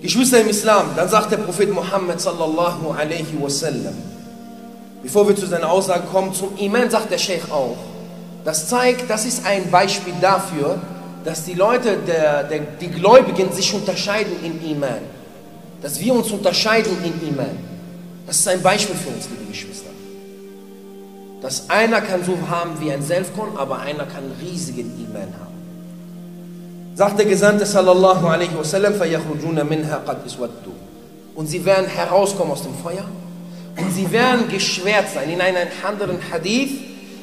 Geschwister 0.01 0.41
im 0.41 0.50
Islam, 0.50 0.91
dann 0.95 1.09
sagt 1.09 1.31
der 1.31 1.38
Prophet 1.38 1.74
Muhammad 1.74 2.21
sallallahu 2.21 2.91
alaihi 2.91 3.36
wasallam, 3.39 3.95
bevor 5.03 5.27
wir 5.27 5.36
zu 5.36 5.45
seiner 5.45 5.69
Aussage 5.69 6.03
kommen, 6.12 6.33
zum 6.33 6.57
Iman 6.57 6.89
sagt 6.89 7.12
der 7.12 7.17
Sheikh 7.17 7.51
auch, 7.51 7.75
das 8.45 8.69
zeigt, 8.69 9.09
das 9.09 9.25
ist 9.25 9.45
ein 9.45 9.69
Beispiel 9.69 10.13
dafür, 10.21 10.79
dass 11.25 11.43
die 11.43 11.53
Leute, 11.53 11.98
der, 11.98 12.43
der, 12.43 12.59
die 12.79 12.88
Gläubigen 12.88 13.51
sich 13.51 13.74
unterscheiden 13.74 14.33
in 14.43 14.71
Iman. 14.71 15.01
Dass 15.81 16.00
wir 16.00 16.13
uns 16.13 16.31
unterscheiden 16.31 16.98
in 17.03 17.29
Iman. 17.29 17.57
Das 18.25 18.38
ist 18.39 18.48
ein 18.48 18.62
Beispiel 18.62 18.95
für 18.95 19.09
uns, 19.09 19.27
liebe 19.29 19.51
Geschwister. 19.51 19.78
Dass 21.40 21.68
einer 21.68 22.00
kann 22.00 22.25
so 22.25 22.37
haben 22.49 22.80
wie 22.80 22.90
ein 22.90 23.02
Selfkorn, 23.02 23.56
aber 23.56 23.80
einer 23.80 24.04
kann 24.04 24.25
riesigen 24.40 24.90
Iman 24.99 25.32
haben. 25.38 25.54
Sagt 26.96 27.18
der 27.18 27.26
Gesandte 27.26 27.66
sallallahu 27.66 28.26
alaihi 28.26 28.56
wasallam, 28.56 28.94
فَيَخْرُجُونَ 28.94 29.64
مِنْهَا 29.64 30.04
قَدْ 30.06 30.25
إِسْوَدُّ 30.26 30.70
Und 31.34 31.49
sie 31.49 31.64
werden 31.64 31.87
herauskommen 31.87 32.52
aus 32.52 32.62
dem 32.62 32.75
Feuer 32.82 33.04
und 33.76 33.92
sie 33.92 34.11
werden 34.12 34.49
geschwert 34.49 35.06
sein. 35.12 35.28
In 35.28 35.40
einem 35.40 35.68
anderen 35.87 36.18
Hadith 36.30 36.70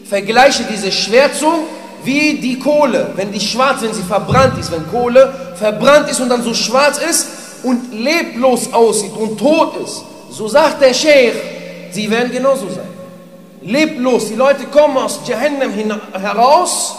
vergleiche 0.06 0.66
diese 0.70 0.92
Schwärzung 0.92 1.64
wie 2.04 2.34
die 2.34 2.60
Kohle. 2.60 3.12
Wenn 3.16 3.32
die 3.32 3.40
schwarz, 3.40 3.82
wenn 3.82 3.94
sie 3.94 4.04
verbrannt 4.04 4.60
ist, 4.60 4.72
wenn 4.72 4.86
Kohle 4.92 5.34
verbrannt 5.56 6.10
ist 6.10 6.20
und 6.20 6.30
dann 6.30 6.44
so 6.44 6.54
schwarz 6.54 7.00
ist 7.00 7.28
und 7.64 7.94
leblos 7.94 8.74
aussieht 8.74 9.14
und 9.18 9.38
tot 9.38 9.78
ist, 9.84 10.04
so 10.32 10.48
sagt 10.48 10.82
der 10.82 10.94
Sheikh, 10.94 11.36
sie 11.92 12.10
werden 12.10 12.32
genauso 12.32 12.68
sein. 12.68 12.90
Leblos, 13.67 14.29
die 14.29 14.37
Leute 14.37 14.65
kommen 14.67 14.97
aus 14.97 15.21
Jahannam 15.27 15.73
heraus 16.13 16.95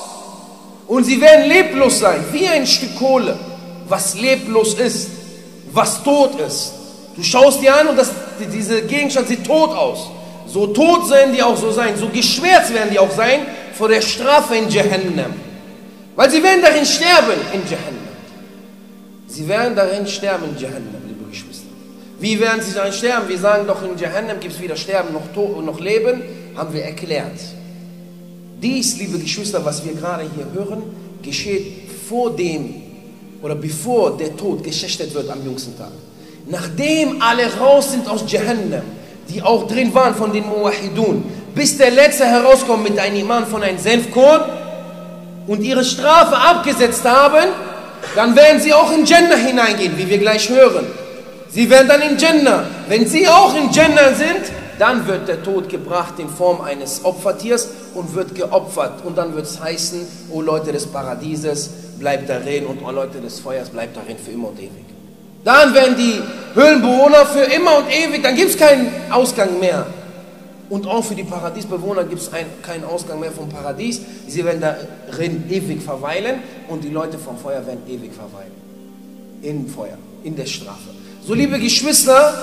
und 0.85 1.05
sie 1.05 1.21
werden 1.21 1.47
leblos 1.47 1.99
sein, 1.99 2.23
wie 2.33 2.45
ein 2.45 2.67
Stück 2.67 2.97
Kohle, 2.97 3.37
was 3.87 4.19
leblos 4.19 4.73
ist, 4.73 5.09
was 5.71 6.03
tot 6.03 6.39
ist. 6.41 6.73
Du 7.15 7.23
schaust 7.23 7.61
dir 7.61 7.73
an 7.73 7.87
und 7.87 7.97
das, 7.97 8.11
diese 8.53 8.81
Gegenstand 8.81 9.29
sieht 9.29 9.45
tot 9.45 9.69
aus. 9.69 10.09
So 10.45 10.67
tot 10.67 11.09
werden 11.09 11.33
die 11.33 11.41
auch 11.41 11.55
so 11.55 11.71
sein, 11.71 11.95
so 11.97 12.09
geschwärzt 12.09 12.73
werden 12.73 12.89
die 12.91 12.99
auch 12.99 13.11
sein 13.11 13.45
vor 13.73 13.87
der 13.87 14.01
Strafe 14.01 14.57
in 14.57 14.69
Jahannam. 14.69 15.33
Weil 16.17 16.29
sie 16.29 16.43
werden 16.43 16.61
darin 16.61 16.85
sterben 16.85 17.33
in 17.53 17.61
Jahannam. 17.63 18.07
Sie 19.27 19.47
werden 19.47 19.73
darin 19.73 20.05
sterben 20.05 20.49
in 20.49 20.61
Jahannam, 20.61 21.01
liebe 21.07 21.29
Geschwister. 21.29 21.67
Wie 22.19 22.37
werden 22.41 22.61
sie 22.61 22.73
darin 22.73 22.91
sterben? 22.91 23.29
Wir 23.29 23.39
sagen 23.39 23.67
doch, 23.67 23.81
in 23.83 23.97
Jahannam 23.97 24.39
gibt 24.41 24.55
es 24.55 24.59
weder 24.59 24.75
Sterben 24.75 25.13
noch, 25.13 25.27
Tod, 25.33 25.63
noch 25.63 25.79
Leben, 25.79 26.21
haben 26.57 26.73
wir 26.73 26.83
erklärt. 26.83 27.39
Dies, 28.61 28.97
liebe 28.97 29.19
Geschwister, 29.19 29.63
was 29.63 29.85
wir 29.85 29.93
gerade 29.93 30.23
hier 30.35 30.47
hören, 30.53 30.81
geschieht 31.21 31.91
vor 32.09 32.35
dem 32.35 32.81
oder 33.43 33.53
bevor 33.53 34.17
der 34.17 34.35
Tod 34.35 34.63
geschächtet 34.63 35.13
wird 35.13 35.29
am 35.29 35.43
jüngsten 35.45 35.77
Tag. 35.77 35.91
Nachdem 36.49 37.21
alle 37.21 37.55
raus 37.57 37.91
sind 37.91 38.09
aus 38.09 38.23
Jahannam, 38.27 38.81
die 39.29 39.43
auch 39.43 39.67
drin 39.67 39.93
waren 39.93 40.15
von 40.15 40.33
den 40.33 40.47
Muwahidun, 40.47 41.23
bis 41.53 41.77
der 41.77 41.91
Letzte 41.91 42.25
herauskommt 42.25 42.83
mit 42.83 42.97
einem 42.97 43.17
Iman 43.17 43.45
von 43.45 43.61
einem 43.61 43.77
Senfkorn 43.77 44.41
und 45.45 45.61
ihre 45.61 45.83
Strafe 45.83 46.35
abgesetzt 46.35 47.03
haben, 47.03 47.49
dann 48.15 48.35
werden 48.35 48.59
sie 48.59 48.73
auch 48.73 48.91
in 48.91 49.05
Jannah 49.05 49.35
hineingehen, 49.35 49.97
wie 49.97 50.09
wir 50.09 50.17
gleich 50.17 50.49
hören. 50.49 50.85
Sie 51.49 51.69
werden 51.69 51.87
dann 51.87 52.01
in 52.01 52.17
Jannah. 52.17 52.63
Wenn 52.87 53.05
sie 53.05 53.27
auch 53.27 53.55
in 53.55 53.69
Jannah 53.71 54.13
sind, 54.13 54.51
dann 54.79 55.07
wird 55.07 55.27
der 55.27 55.43
Tod 55.43 55.69
gebracht 55.69 56.19
in 56.19 56.29
Form 56.29 56.61
eines 56.61 57.03
Opfertiers 57.03 57.67
und 57.93 58.13
wird 58.15 58.35
geopfert. 58.35 59.03
Und 59.05 59.17
dann 59.17 59.35
wird 59.35 59.45
es 59.45 59.59
heißen, 59.59 60.01
o 60.31 60.41
Leute 60.41 60.71
des 60.71 60.85
Paradieses, 60.87 61.69
bleibt 61.99 62.29
darin 62.29 62.65
und 62.65 62.83
o 62.83 62.91
Leute 62.91 63.19
des 63.19 63.39
Feuers, 63.39 63.69
bleibt 63.69 63.97
darin 63.97 64.17
für 64.17 64.31
immer 64.31 64.49
und 64.49 64.59
ewig. 64.59 64.85
Dann 65.43 65.73
werden 65.73 65.95
die 65.97 66.21
Höhlenbewohner 66.59 67.25
für 67.25 67.43
immer 67.43 67.77
und 67.77 67.85
ewig, 67.89 68.21
dann 68.21 68.35
gibt 68.35 68.49
es 68.49 68.57
keinen 68.57 68.91
Ausgang 69.09 69.59
mehr. 69.59 69.87
Und 70.69 70.85
auch 70.85 71.03
für 71.03 71.15
die 71.15 71.23
Paradiesbewohner 71.23 72.03
gibt 72.03 72.21
es 72.21 72.29
keinen 72.61 72.83
Ausgang 72.83 73.21
mehr 73.21 73.31
vom 73.31 73.47
Paradies. 73.47 74.01
Sie 74.27 74.43
werden 74.43 74.61
darin 74.61 75.49
ewig 75.49 75.81
verweilen 75.81 76.41
und 76.67 76.83
die 76.83 76.89
Leute 76.89 77.17
vom 77.17 77.37
Feuer 77.37 77.65
werden 77.65 77.83
ewig 77.87 78.11
verweilen. 78.13 78.51
Im 79.41 79.67
Feuer, 79.69 79.97
in 80.23 80.35
der 80.35 80.45
Strafe. 80.45 80.89
So, 81.25 81.33
liebe 81.33 81.57
Geschwister, 81.59 82.33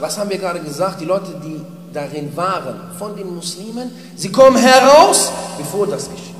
was 0.00 0.18
haben 0.18 0.30
wir 0.30 0.38
gerade 0.38 0.60
gesagt? 0.60 1.00
Die 1.00 1.04
Leute, 1.04 1.40
die 1.44 1.60
darin 1.92 2.36
waren, 2.36 2.80
von 2.98 3.16
den 3.16 3.34
Muslimen, 3.34 3.90
sie 4.16 4.30
kommen 4.30 4.56
heraus, 4.56 5.30
bevor 5.56 5.86
das 5.86 6.10
geschieht. 6.10 6.34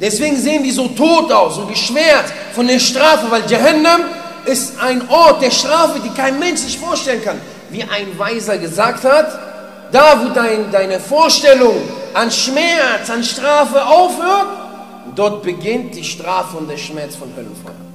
Deswegen 0.00 0.36
sehen 0.36 0.62
die 0.62 0.70
so 0.70 0.88
tot 0.88 1.30
aus 1.30 1.58
und 1.58 1.68
geschwert 1.68 2.24
von 2.54 2.66
der 2.66 2.78
Strafe, 2.78 3.30
weil 3.30 3.42
Jahannam 3.50 4.00
ist 4.46 4.80
ein 4.80 5.06
Ort 5.10 5.42
der 5.42 5.50
Strafe, 5.50 6.00
die 6.00 6.08
kein 6.10 6.38
Mensch 6.38 6.60
sich 6.60 6.78
vorstellen 6.78 7.22
kann. 7.22 7.40
Wie 7.70 7.82
ein 7.82 8.18
Weiser 8.18 8.56
gesagt 8.56 9.04
hat, 9.04 9.38
da 9.92 10.22
wo 10.22 10.32
dein, 10.32 10.70
deine 10.72 10.98
Vorstellung 10.98 11.76
an 12.14 12.30
Schmerz, 12.30 13.10
an 13.10 13.22
Strafe 13.22 13.84
aufhört, 13.84 14.46
dort 15.14 15.42
beginnt 15.42 15.94
die 15.94 16.04
Strafe 16.04 16.56
und 16.56 16.70
der 16.70 16.78
Schmerz 16.78 17.16
von 17.16 17.28
Höllenfeuer. 17.36 17.89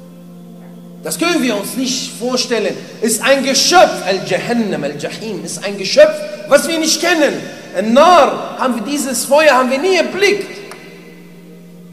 Das 1.06 1.20
können 1.20 1.44
wir 1.44 1.56
uns 1.56 1.76
nicht 1.76 2.14
vorstellen. 2.18 2.76
Ist 3.00 3.22
ein 3.22 3.44
Geschöpf, 3.44 4.04
Al-Jahannam, 4.08 4.84
Al-Jahim, 4.86 5.46
ist 5.46 5.64
ein 5.64 5.78
Geschöpf, 5.78 6.16
was 6.48 6.68
wir 6.68 6.80
nicht 6.80 7.00
kennen. 7.00 7.44
Ein 7.78 7.94
Nar, 7.94 8.58
haben 8.58 8.78
wir 8.78 8.82
dieses 8.82 9.24
Feuer, 9.24 9.52
haben 9.52 9.70
wir 9.70 9.78
nie 9.78 9.98
erblickt. 9.98 10.50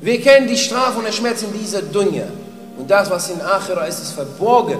Wir 0.00 0.18
kennen 0.18 0.48
die 0.48 0.56
Strafe 0.56 0.98
und 0.98 1.04
den 1.04 1.12
Schmerz 1.12 1.42
in 1.42 1.52
dieser 1.52 1.82
Dunya. 1.82 2.24
Und 2.78 2.90
das, 2.90 3.10
was 3.10 3.28
in 3.28 3.38
Akhira 3.42 3.84
ist, 3.84 3.98
ist 3.98 4.12
verborgen. 4.12 4.78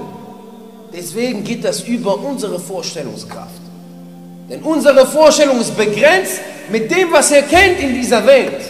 Deswegen 0.95 1.45
geht 1.45 1.63
das 1.63 1.83
über 1.83 2.19
unsere 2.19 2.59
Vorstellungskraft. 2.59 3.61
Denn 4.49 4.63
unsere 4.63 5.07
Vorstellung 5.07 5.61
ist 5.61 5.77
begrenzt 5.77 6.41
mit 6.71 6.91
dem, 6.91 7.13
was 7.13 7.31
er 7.33 7.43
kennt 7.43 7.81
in 7.81 7.93
dieser 7.93 8.27
Welt. 8.27 8.63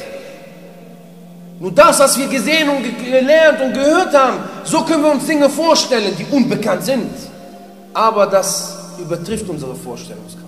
Nur 1.60 1.70
das, 1.70 2.00
was 2.00 2.18
wir 2.18 2.26
gesehen 2.26 2.68
und 2.68 2.82
gelernt 3.04 3.60
und 3.60 3.74
gehört 3.74 4.12
haben, 4.12 4.40
so 4.64 4.82
können 4.82 5.02
wir 5.02 5.12
uns 5.12 5.26
Dinge 5.26 5.48
vorstellen, 5.48 6.14
die 6.18 6.26
unbekannt 6.34 6.84
sind. 6.84 7.10
Aber 7.94 8.26
das 8.26 8.76
übertrifft 8.98 9.48
unsere 9.48 9.74
Vorstellungskraft. 9.74 10.42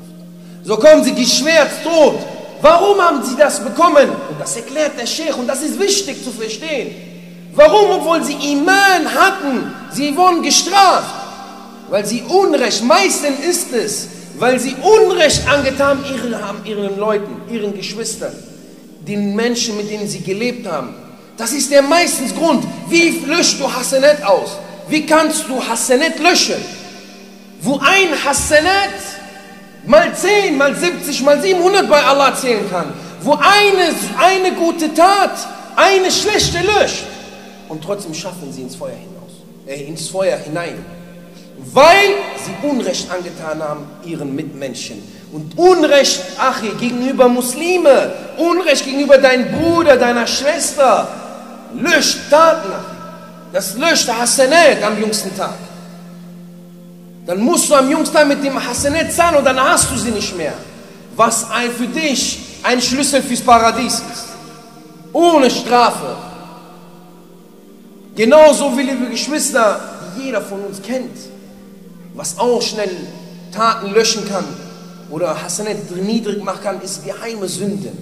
So 0.62 0.76
kommen 0.76 1.04
sie 1.04 1.14
geschwärzt 1.14 1.82
tot. 1.82 2.18
Warum 2.62 2.98
haben 2.98 3.22
sie 3.22 3.36
das 3.36 3.62
bekommen? 3.62 4.08
Und 4.08 4.40
das 4.40 4.56
erklärt 4.56 4.98
der 4.98 5.06
Sheikh 5.06 5.38
und 5.38 5.46
das 5.46 5.62
ist 5.62 5.78
wichtig 5.78 6.24
zu 6.24 6.30
verstehen. 6.30 6.94
Warum, 7.54 8.00
obwohl 8.00 8.24
sie 8.24 8.52
Iman 8.52 9.04
hatten, 9.14 9.72
sie 9.92 10.16
wurden 10.16 10.42
gestraft? 10.42 11.14
Weil 11.90 12.06
sie 12.06 12.22
Unrecht, 12.22 12.82
meistens 12.82 13.38
ist 13.46 13.72
es, 13.72 14.08
weil 14.38 14.58
sie 14.58 14.74
Unrecht 14.82 15.46
angetan 15.48 15.98
haben 16.42 16.64
ihren 16.64 16.98
Leuten, 16.98 17.42
ihren 17.52 17.74
Geschwistern, 17.74 18.32
den 19.06 19.36
Menschen, 19.36 19.76
mit 19.76 19.90
denen 19.90 20.08
sie 20.08 20.20
gelebt 20.20 20.66
haben. 20.66 20.94
Das 21.36 21.52
ist 21.52 21.70
der 21.70 21.82
meistens 21.82 22.34
Grund. 22.34 22.64
Wie 22.88 23.10
löscht 23.26 23.60
du 23.60 23.72
Hassanet 23.72 24.22
aus? 24.24 24.58
Wie 24.88 25.04
kannst 25.04 25.48
du 25.48 25.62
Hassanet 25.66 26.18
löschen? 26.20 26.62
Wo 27.60 27.78
ein 27.78 28.24
Hassanet 28.24 29.00
mal 29.86 30.14
10, 30.14 30.56
mal 30.56 30.74
70, 30.74 31.22
mal 31.22 31.40
700 31.40 31.88
bei 31.88 32.02
Allah 32.02 32.34
zählen 32.34 32.68
kann. 32.70 32.92
Wo 33.22 33.32
eine, 33.32 33.94
eine 34.18 34.52
gute 34.54 34.92
Tat 34.94 35.32
eine 35.76 36.10
schlechte 36.10 36.58
löscht. 36.58 37.04
Und 37.68 37.82
trotzdem 37.82 38.14
schaffen 38.14 38.52
sie 38.52 38.62
ins 38.62 38.76
Feuer 38.76 38.92
hinaus, 38.94 39.32
äh, 39.66 39.82
ins 39.84 40.08
Feuer 40.08 40.36
hinein. 40.36 40.84
Weil 41.72 42.10
sie 42.44 42.68
Unrecht 42.68 43.10
angetan 43.10 43.62
haben 43.62 43.86
ihren 44.04 44.34
Mitmenschen. 44.34 45.02
Und 45.32 45.58
Unrecht, 45.58 46.20
Achi, 46.38 46.68
gegenüber 46.78 47.28
Muslime, 47.28 48.12
Unrecht 48.36 48.84
gegenüber 48.84 49.18
deinem 49.18 49.50
Bruder, 49.50 49.96
deiner 49.96 50.26
Schwester, 50.26 51.08
löscht 51.74 52.30
Taten, 52.30 52.72
Achi. 52.72 52.94
Das 53.52 53.76
löscht 53.76 54.08
Hasanet 54.08 54.82
am 54.82 54.98
jüngsten 54.98 55.36
Tag. 55.36 55.54
Dann 57.24 57.38
musst 57.40 57.70
du 57.70 57.74
am 57.74 57.88
jüngsten 57.88 58.16
Tag 58.16 58.26
mit 58.26 58.42
dem 58.44 58.62
Hasanet 58.62 59.12
zahlen 59.12 59.36
und 59.36 59.44
dann 59.44 59.58
hast 59.60 59.90
du 59.92 59.96
sie 59.96 60.10
nicht 60.10 60.36
mehr. 60.36 60.54
Was 61.14 61.48
ein 61.50 61.70
für 61.70 61.86
dich 61.86 62.40
ein 62.64 62.80
Schlüssel 62.82 63.22
fürs 63.22 63.40
Paradies 63.40 63.94
ist. 63.94 64.26
Ohne 65.12 65.48
Strafe. 65.48 66.16
Genauso 68.16 68.76
wie 68.76 68.82
liebe 68.82 69.06
Geschwister, 69.06 69.80
die 70.16 70.24
jeder 70.26 70.40
von 70.40 70.64
uns 70.64 70.82
kennt, 70.82 71.16
was 72.14 72.38
auch 72.38 72.60
schnell 72.60 72.90
Taten 73.52 73.92
löschen 73.92 74.28
kann 74.28 74.44
oder 75.10 75.40
Hasanet 75.40 75.94
niedrig 75.96 76.42
machen 76.42 76.60
kann, 76.62 76.80
ist 76.80 77.04
geheime 77.04 77.46
Sünden. 77.46 77.96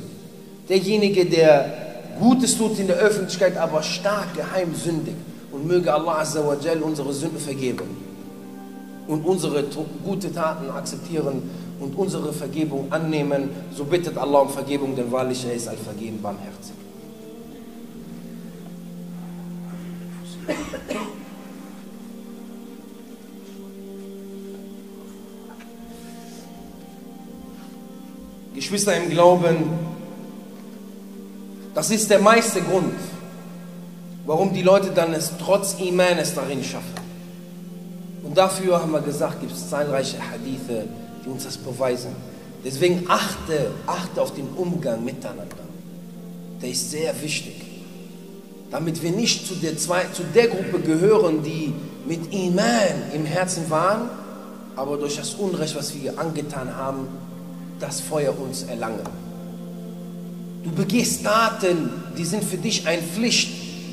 Derjenige, 0.66 1.26
der 1.26 1.91
Gutes 2.22 2.56
tut 2.56 2.78
in 2.78 2.86
der 2.86 2.96
Öffentlichkeit, 2.96 3.56
aber 3.56 3.82
stark 3.82 4.34
geheim 4.34 4.76
sündigt. 4.76 5.16
Und 5.50 5.66
möge 5.66 5.92
Allah 5.92 6.20
Azza 6.20 6.46
wa 6.46 6.54
Jal 6.54 6.80
unsere 6.80 7.12
Sünden 7.12 7.40
vergeben 7.40 7.96
und 9.08 9.26
unsere 9.26 9.64
gute 10.04 10.32
Taten 10.32 10.70
akzeptieren 10.70 11.42
und 11.80 11.98
unsere 11.98 12.32
Vergebung 12.32 12.86
annehmen. 12.90 13.50
So 13.74 13.84
bittet 13.84 14.16
Allah 14.16 14.38
um 14.38 14.48
Vergebung, 14.48 14.94
denn 14.94 15.10
wahrlich 15.10 15.44
er 15.44 15.54
ist 15.54 15.66
allvergeben, 15.68 16.22
barmherzig. 16.22 16.74
Geschwister 28.54 28.96
im 28.96 29.10
Glauben, 29.10 29.91
das 31.74 31.90
ist 31.90 32.10
der 32.10 32.18
meiste 32.18 32.60
Grund, 32.60 32.94
warum 34.26 34.52
die 34.52 34.62
Leute 34.62 34.90
dann 34.90 35.14
es 35.14 35.32
trotz 35.38 35.74
Iman 35.80 36.18
es 36.18 36.34
darin 36.34 36.62
schaffen. 36.62 37.02
Und 38.22 38.36
dafür 38.36 38.80
haben 38.80 38.92
wir 38.92 39.00
gesagt, 39.00 39.40
gibt 39.40 39.52
es 39.52 39.68
zahlreiche 39.68 40.18
Hadithe, 40.18 40.86
die 41.24 41.28
uns 41.28 41.44
das 41.44 41.56
beweisen. 41.56 42.14
Deswegen 42.64 43.04
achte, 43.08 43.70
achte 43.86 44.22
auf 44.22 44.34
den 44.34 44.48
Umgang 44.56 45.04
miteinander. 45.04 45.56
Der 46.60 46.70
ist 46.70 46.90
sehr 46.90 47.20
wichtig. 47.20 47.60
Damit 48.70 49.02
wir 49.02 49.10
nicht 49.10 49.46
zu 49.46 49.54
der, 49.56 49.76
zwei, 49.76 50.04
zu 50.12 50.22
der 50.34 50.48
Gruppe 50.48 50.80
gehören, 50.80 51.42
die 51.42 51.74
mit 52.06 52.32
Iman 52.32 53.12
im 53.12 53.26
Herzen 53.26 53.68
waren, 53.68 54.08
aber 54.76 54.96
durch 54.96 55.16
das 55.16 55.34
Unrecht, 55.34 55.76
was 55.76 55.94
wir 55.94 56.18
angetan 56.18 56.76
haben, 56.76 57.08
das 57.80 58.00
Feuer 58.00 58.38
uns 58.38 58.62
erlangen. 58.62 59.21
Du 60.62 60.70
begehst 60.70 61.24
Taten, 61.24 61.90
die 62.16 62.24
sind 62.24 62.44
für 62.44 62.56
dich 62.56 62.86
eine 62.86 63.02
Pflicht, 63.02 63.50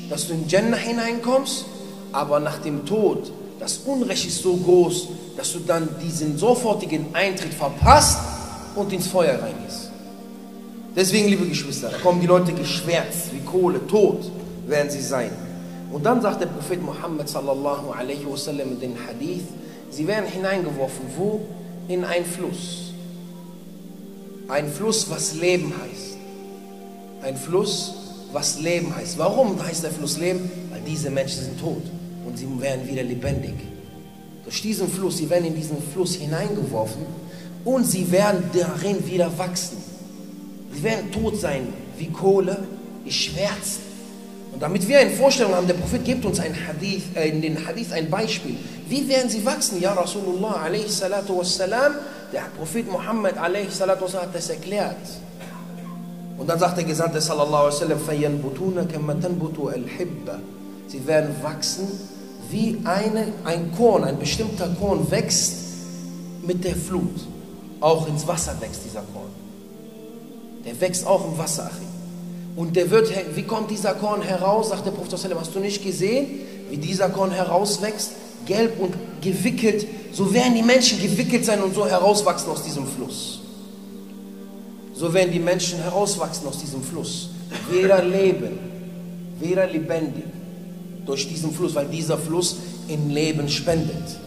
dass 0.08 0.28
du 0.28 0.34
in 0.34 0.46
Jannah 0.46 0.76
hineinkommst, 0.76 1.64
aber 2.12 2.38
nach 2.38 2.58
dem 2.58 2.86
Tod, 2.86 3.32
das 3.58 3.78
Unrecht 3.78 4.26
ist 4.26 4.42
so 4.42 4.56
groß, 4.56 5.08
dass 5.36 5.52
du 5.52 5.60
dann 5.60 5.88
diesen 6.02 6.38
sofortigen 6.38 7.06
Eintritt 7.12 7.54
verpasst 7.54 8.18
und 8.76 8.92
ins 8.92 9.08
Feuer 9.08 9.40
reingehst. 9.42 9.90
Deswegen, 10.94 11.28
liebe 11.28 11.46
Geschwister, 11.46 11.88
da 11.90 11.98
kommen 11.98 12.20
die 12.20 12.26
Leute 12.26 12.52
geschwärzt, 12.52 13.32
wie 13.32 13.40
Kohle, 13.40 13.84
tot 13.86 14.30
werden 14.66 14.90
sie 14.90 15.02
sein. 15.02 15.30
Und 15.90 16.06
dann 16.06 16.22
sagt 16.22 16.40
der 16.40 16.46
Prophet 16.46 16.82
Muhammad 16.82 17.28
sallallahu 17.28 17.90
alaihi 17.90 18.24
wasallam 18.28 18.72
in 18.72 18.80
den 18.80 18.96
Hadith, 19.06 19.44
sie 19.90 20.06
werden 20.06 20.26
hineingeworfen, 20.26 21.06
wo? 21.16 21.40
In 21.88 22.04
einen 22.04 22.24
Fluss. 22.24 22.92
Ein 24.48 24.70
Fluss, 24.70 25.10
was 25.10 25.34
Leben 25.34 25.72
heißt. 25.82 26.09
Ein 27.22 27.36
Fluss, 27.36 27.94
was 28.32 28.60
Leben 28.60 28.94
heißt. 28.94 29.18
Warum 29.18 29.62
heißt 29.62 29.82
der 29.84 29.90
Fluss 29.90 30.18
Leben? 30.18 30.50
Weil 30.70 30.80
diese 30.86 31.10
Menschen 31.10 31.42
sind 31.44 31.60
tot 31.60 31.82
und 32.26 32.38
sie 32.38 32.46
werden 32.60 32.88
wieder 32.88 33.02
lebendig. 33.02 33.54
Durch 34.44 34.62
diesen 34.62 34.88
Fluss, 34.88 35.18
sie 35.18 35.28
werden 35.28 35.46
in 35.46 35.54
diesen 35.54 35.82
Fluss 35.82 36.14
hineingeworfen 36.14 37.02
und 37.64 37.84
sie 37.84 38.10
werden 38.10 38.42
darin 38.52 39.06
wieder 39.06 39.30
wachsen. 39.38 39.76
Sie 40.72 40.82
werden 40.82 41.10
tot 41.12 41.38
sein 41.38 41.68
wie 41.98 42.06
Kohle, 42.06 42.56
wie 43.04 43.12
Schwärzen. 43.12 43.90
Und 44.52 44.62
damit 44.62 44.88
wir 44.88 44.98
eine 44.98 45.10
Vorstellung 45.10 45.54
haben, 45.54 45.66
der 45.66 45.74
Prophet 45.74 46.04
gibt 46.04 46.24
uns 46.24 46.40
ein 46.40 46.54
Hadith, 46.66 47.02
äh, 47.14 47.28
in 47.28 47.40
den 47.40 47.66
Hadith 47.66 47.92
ein 47.92 48.10
Beispiel. 48.10 48.56
Wie 48.88 49.08
werden 49.08 49.30
sie 49.30 49.44
wachsen? 49.44 49.80
Ja, 49.80 49.92
Rasulullah 49.92 50.68
der 52.32 52.42
Prophet 52.56 52.90
Muhammad 52.90 53.36
hat 53.38 54.34
das 54.34 54.50
erklärt. 54.50 54.96
Und 56.40 56.48
dann 56.48 56.58
sagt 56.58 56.78
der 56.78 56.84
Gesandte 56.84 57.20
sallallahu 57.20 57.66
alaihi 57.66 57.90
wasallam, 57.98 57.98
Sie 60.86 61.06
werden 61.06 61.34
wachsen, 61.42 61.86
wie 62.50 62.78
eine, 62.84 63.28
ein 63.44 63.70
Korn, 63.76 64.04
ein 64.04 64.18
bestimmter 64.18 64.68
Korn 64.80 65.10
wächst 65.10 65.52
mit 66.46 66.64
der 66.64 66.74
Flut. 66.74 67.14
Auch 67.80 68.08
ins 68.08 68.26
Wasser 68.26 68.56
wächst 68.58 68.80
dieser 68.86 69.02
Korn. 69.02 69.28
Der 70.64 70.80
wächst 70.80 71.06
auch 71.06 71.26
im 71.26 71.36
Wasser, 71.36 71.70
Und 72.56 72.74
der 72.74 72.90
wird, 72.90 73.12
wie 73.34 73.42
kommt 73.42 73.70
dieser 73.70 73.92
Korn 73.92 74.22
heraus? 74.22 74.70
Sagt 74.70 74.86
der 74.86 74.92
Prophet, 74.92 75.12
hast 75.12 75.54
du 75.54 75.60
nicht 75.60 75.84
gesehen, 75.84 76.40
wie 76.70 76.78
dieser 76.78 77.10
Korn 77.10 77.32
herauswächst? 77.32 78.12
Gelb 78.46 78.80
und 78.80 78.94
gewickelt. 79.20 79.86
So 80.12 80.32
werden 80.32 80.54
die 80.54 80.62
Menschen 80.62 80.98
gewickelt 81.02 81.44
sein 81.44 81.62
und 81.62 81.74
so 81.74 81.86
herauswachsen 81.86 82.50
aus 82.50 82.62
diesem 82.62 82.86
Fluss. 82.86 83.39
So 85.00 85.14
werden 85.14 85.32
die 85.32 85.38
Menschen 85.38 85.78
herauswachsen 85.78 86.46
aus 86.46 86.58
diesem 86.58 86.82
Fluss. 86.82 87.30
Weder 87.70 88.04
leben, 88.04 88.58
weder 89.38 89.66
lebendig 89.66 90.24
durch 91.06 91.26
diesen 91.26 91.54
Fluss, 91.54 91.74
weil 91.74 91.86
dieser 91.86 92.18
Fluss 92.18 92.58
in 92.86 93.08
Leben 93.08 93.48
spendet, 93.48 94.18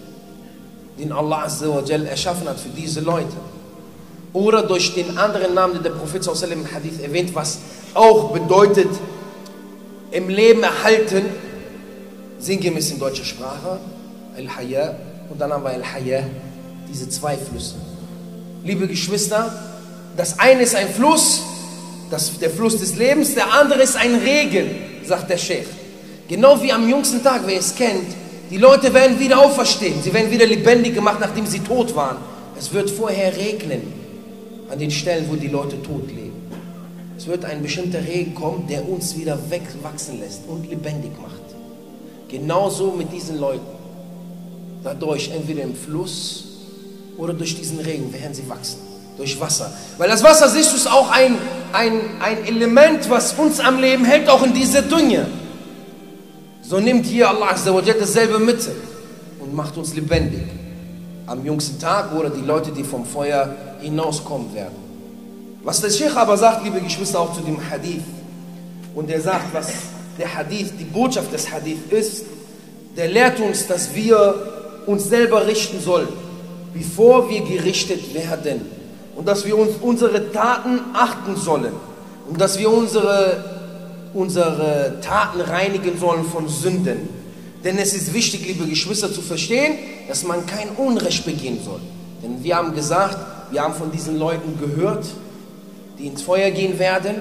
den 0.98 1.12
Allah 1.12 1.44
Azza 1.44 1.68
wa 1.68 1.84
Jal 1.86 2.08
erschaffen 2.08 2.50
hat 2.50 2.60
für 2.60 2.70
diese 2.70 3.02
Leute. 3.02 3.38
Oder 4.34 4.64
durch 4.64 4.96
den 4.96 5.16
anderen 5.16 5.54
Namen, 5.54 5.76
den 5.76 5.84
der 5.84 5.92
Prophet 5.92 6.26
im 6.26 6.66
Hadith 6.74 7.00
erwähnt, 7.04 7.36
was 7.36 7.60
auch 7.94 8.32
bedeutet, 8.32 8.90
im 10.10 10.28
Leben 10.28 10.64
erhalten, 10.64 11.26
sinngemäß 12.40 12.90
in 12.90 13.00
deutscher 13.00 13.26
Sprache, 13.26 13.78
Al-Haya, 14.36 14.96
und 15.30 15.40
dann 15.40 15.54
haben 15.54 15.66
wir 15.66 15.70
Al-Haya, 15.70 16.24
diese 16.90 17.08
zwei 17.10 17.38
Flüsse. 17.38 17.76
Liebe 18.64 18.88
Geschwister, 18.88 19.73
das 20.18 20.40
eine 20.40 20.62
ist 20.62 20.76
ein 20.76 20.90
Fluss, 20.90 21.42
das, 22.10 22.38
der 22.40 22.50
Fluss 22.50 22.78
des 22.78 22.96
Lebens, 22.96 23.34
der 23.34 23.52
andere 23.52 23.82
ist 23.82 23.96
ein 23.96 24.16
Regen, 24.16 24.70
sagt 25.06 25.30
der 25.30 25.38
Sheikh. 25.38 25.68
Genau 26.28 26.62
wie 26.62 26.72
am 26.72 26.88
jüngsten 26.88 27.24
Tag, 27.24 27.42
wer 27.46 27.60
es 27.60 27.76
kennt, 27.76 28.08
die 28.50 28.58
Leute 28.58 28.94
werden 28.94 29.20
wieder 29.20 29.40
auferstehen, 29.40 30.02
sie 30.02 30.14
werden 30.14 30.30
wieder 30.30 30.46
lebendig 30.46 30.94
gemacht, 30.94 31.18
nachdem 31.20 31.46
sie 31.46 31.60
tot 31.60 31.96
waren. 31.96 32.18
Es 32.58 32.72
wird 32.72 32.90
vorher 32.90 33.36
regnen 33.36 33.82
an 34.70 34.80
den 34.80 34.92
Stellen, 34.92 35.26
wo 35.30 35.36
die 35.36 35.48
Leute 35.48 35.82
tot 35.82 36.08
leben. 36.08 36.34
Es 37.18 37.28
wird 37.28 37.46
ein 37.46 37.62
bestimmter 37.62 38.00
Regen 38.06 38.36
kommen, 38.36 38.68
der 38.68 38.88
uns 38.88 39.18
wieder 39.18 39.38
wegwachsen 39.50 40.20
lässt 40.20 40.42
und 40.48 40.70
lebendig 40.70 41.12
macht. 41.22 41.42
Genauso 42.28 42.92
mit 42.92 43.12
diesen 43.12 43.40
Leuten. 43.40 43.66
Dadurch, 44.84 45.32
entweder 45.32 45.64
im 45.64 45.76
Fluss 45.76 46.46
oder 47.18 47.34
durch 47.34 47.56
diesen 47.56 47.80
Regen, 47.80 48.12
werden 48.14 48.34
sie 48.34 48.48
wachsen. 48.50 48.93
Durch 49.18 49.40
Wasser. 49.40 49.72
Weil 49.98 50.10
das 50.10 50.24
Wasser, 50.24 50.50
siehst 50.50 50.72
du, 50.72 50.76
ist 50.76 50.88
auch 50.88 51.12
ein, 51.12 51.38
ein, 51.72 52.00
ein 52.20 52.46
Element, 52.46 53.10
was 53.10 53.34
uns 53.34 53.60
am 53.60 53.80
Leben 53.80 54.06
hält, 54.06 54.28
auch 54.30 54.44
in 54.44 54.54
dieser 54.54 54.82
Dunja. 54.82 55.26
So 56.64 56.80
nimmt 56.80 57.06
hier 57.06 57.30
Allah 57.30 57.56
dasselbe 58.00 58.40
mit 58.40 58.68
und 59.40 59.54
macht 59.54 59.78
uns 59.78 59.94
lebendig. 59.94 60.44
Am 61.28 61.46
jüngsten 61.46 61.80
Tag 61.80 62.14
oder 62.14 62.30
die 62.30 62.42
Leute, 62.42 62.72
die 62.72 62.84
vom 62.84 63.06
Feuer 63.06 63.56
hinauskommen 63.82 64.54
werden. 64.56 64.76
Was 65.64 65.80
der 65.82 65.90
Sheikh 65.90 66.16
aber 66.18 66.38
sagt, 66.38 66.64
liebe 66.64 66.82
Geschwister, 66.82 67.20
auch 67.20 67.34
zu 67.34 67.42
dem 67.42 67.58
Hadith, 67.70 68.04
und 68.96 69.10
er 69.10 69.22
sagt, 69.22 69.54
was 69.54 69.72
der 70.18 70.34
Hadith, 70.34 70.74
die 70.80 70.84
Botschaft 70.84 71.32
des 71.34 71.52
Hadith 71.52 71.80
ist, 71.90 72.26
der 72.96 73.08
lehrt 73.08 73.40
uns, 73.40 73.68
dass 73.68 73.94
wir 73.96 74.36
uns 74.86 75.06
selber 75.06 75.48
richten 75.48 75.80
sollen, 75.80 76.10
bevor 76.74 77.30
wir 77.30 77.42
gerichtet 77.42 78.14
werden. 78.14 78.62
Und 79.16 79.28
dass 79.28 79.46
wir 79.46 79.58
uns 79.58 79.72
unsere 79.82 80.32
Taten 80.32 80.80
achten 80.94 81.36
sollen. 81.36 81.74
Und 82.30 82.40
dass 82.40 82.58
wir 82.58 82.72
unsere, 82.72 83.44
unsere 84.14 85.00
Taten 85.02 85.42
reinigen 85.42 85.98
sollen 86.00 86.26
von 86.26 86.48
Sünden. 86.48 87.10
Denn 87.64 87.78
es 87.78 87.94
ist 87.94 88.14
wichtig, 88.14 88.46
liebe 88.48 88.66
Geschwister, 88.66 89.12
zu 89.12 89.22
verstehen, 89.22 89.78
dass 90.08 90.24
man 90.24 90.46
kein 90.46 90.70
Unrecht 90.72 91.26
begehen 91.26 91.60
soll. 91.64 91.80
Denn 92.22 92.44
wir 92.44 92.56
haben 92.56 92.74
gesagt, 92.74 93.18
wir 93.52 93.62
haben 93.62 93.74
von 93.74 93.92
diesen 93.92 94.18
Leuten 94.18 94.60
gehört, 94.60 95.06
die 96.00 96.08
ins 96.08 96.22
Feuer 96.22 96.52
gehen 96.52 96.80
werden 96.80 97.16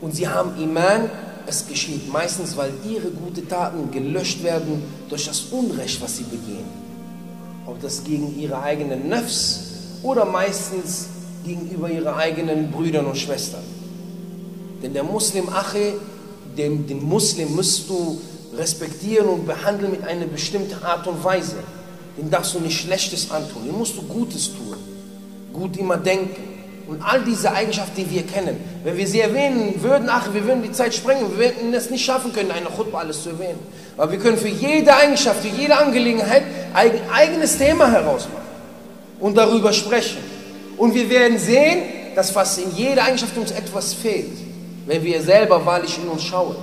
und 0.00 0.14
sie 0.14 0.28
haben 0.28 0.60
Iman. 0.60 1.10
Es 1.46 1.66
geschieht 1.66 2.10
meistens, 2.10 2.56
weil 2.56 2.72
ihre 2.88 3.10
guten 3.10 3.46
Taten 3.48 3.90
gelöscht 3.90 4.42
werden 4.42 4.82
durch 5.08 5.26
das 5.26 5.40
Unrecht, 5.50 6.00
was 6.00 6.16
sie 6.16 6.24
begehen. 6.24 6.64
Ob 7.66 7.80
das 7.82 8.02
gegen 8.02 8.38
ihre 8.38 8.62
eigenen 8.62 9.08
Nefs 9.08 9.73
oder 10.04 10.26
meistens 10.26 11.06
gegenüber 11.44 11.90
ihren 11.90 12.14
eigenen 12.14 12.70
Brüdern 12.70 13.06
und 13.06 13.16
Schwestern. 13.16 13.62
Denn 14.82 14.92
der 14.92 15.02
Muslim 15.02 15.48
Ache, 15.48 15.94
den, 16.56 16.86
den 16.86 17.02
Muslim 17.02 17.54
musst 17.56 17.88
du 17.88 18.20
respektieren 18.56 19.26
und 19.26 19.46
behandeln 19.46 19.90
mit 19.90 20.06
einer 20.06 20.26
bestimmten 20.26 20.84
Art 20.84 21.06
und 21.06 21.24
Weise. 21.24 21.56
Den 22.18 22.30
darfst 22.30 22.54
du 22.54 22.60
nicht 22.60 22.78
Schlechtes 22.78 23.30
antun, 23.30 23.64
den 23.64 23.76
musst 23.76 23.96
du 23.96 24.02
Gutes 24.02 24.52
tun. 24.54 24.76
Gut 25.52 25.76
immer 25.78 25.96
denken. 25.96 26.52
Und 26.86 27.00
all 27.02 27.24
diese 27.24 27.50
Eigenschaften, 27.50 27.96
die 27.96 28.10
wir 28.10 28.24
kennen, 28.24 28.58
wenn 28.84 28.98
wir 28.98 29.06
sie 29.06 29.20
erwähnen 29.20 29.82
würden, 29.82 30.08
ach, 30.10 30.34
wir 30.34 30.44
würden 30.44 30.62
die 30.62 30.72
Zeit 30.72 30.94
sprengen, 30.94 31.30
wir 31.30 31.38
würden 31.38 31.72
es 31.72 31.88
nicht 31.88 32.04
schaffen 32.04 32.30
können, 32.34 32.50
eine 32.50 32.66
Chutba 32.66 32.98
alles 32.98 33.22
zu 33.22 33.30
erwähnen. 33.30 33.58
Aber 33.96 34.12
wir 34.12 34.18
können 34.18 34.36
für 34.36 34.48
jede 34.48 34.94
Eigenschaft, 34.94 35.40
für 35.40 35.48
jede 35.48 35.78
Angelegenheit 35.78 36.42
ein 36.74 36.92
eigenes 37.10 37.56
Thema 37.56 37.90
herausmachen 37.90 38.43
und 39.20 39.36
darüber 39.36 39.72
sprechen. 39.72 40.18
Und 40.76 40.94
wir 40.94 41.08
werden 41.08 41.38
sehen, 41.38 41.82
dass 42.14 42.30
fast 42.30 42.58
in 42.58 42.74
jeder 42.76 43.04
Eigenschaft 43.04 43.36
uns 43.36 43.50
etwas 43.50 43.94
fehlt, 43.94 44.36
wenn 44.86 45.02
wir 45.02 45.22
selber 45.22 45.64
wahrlich 45.64 45.98
in 45.98 46.08
uns 46.08 46.22
schauen. 46.22 46.56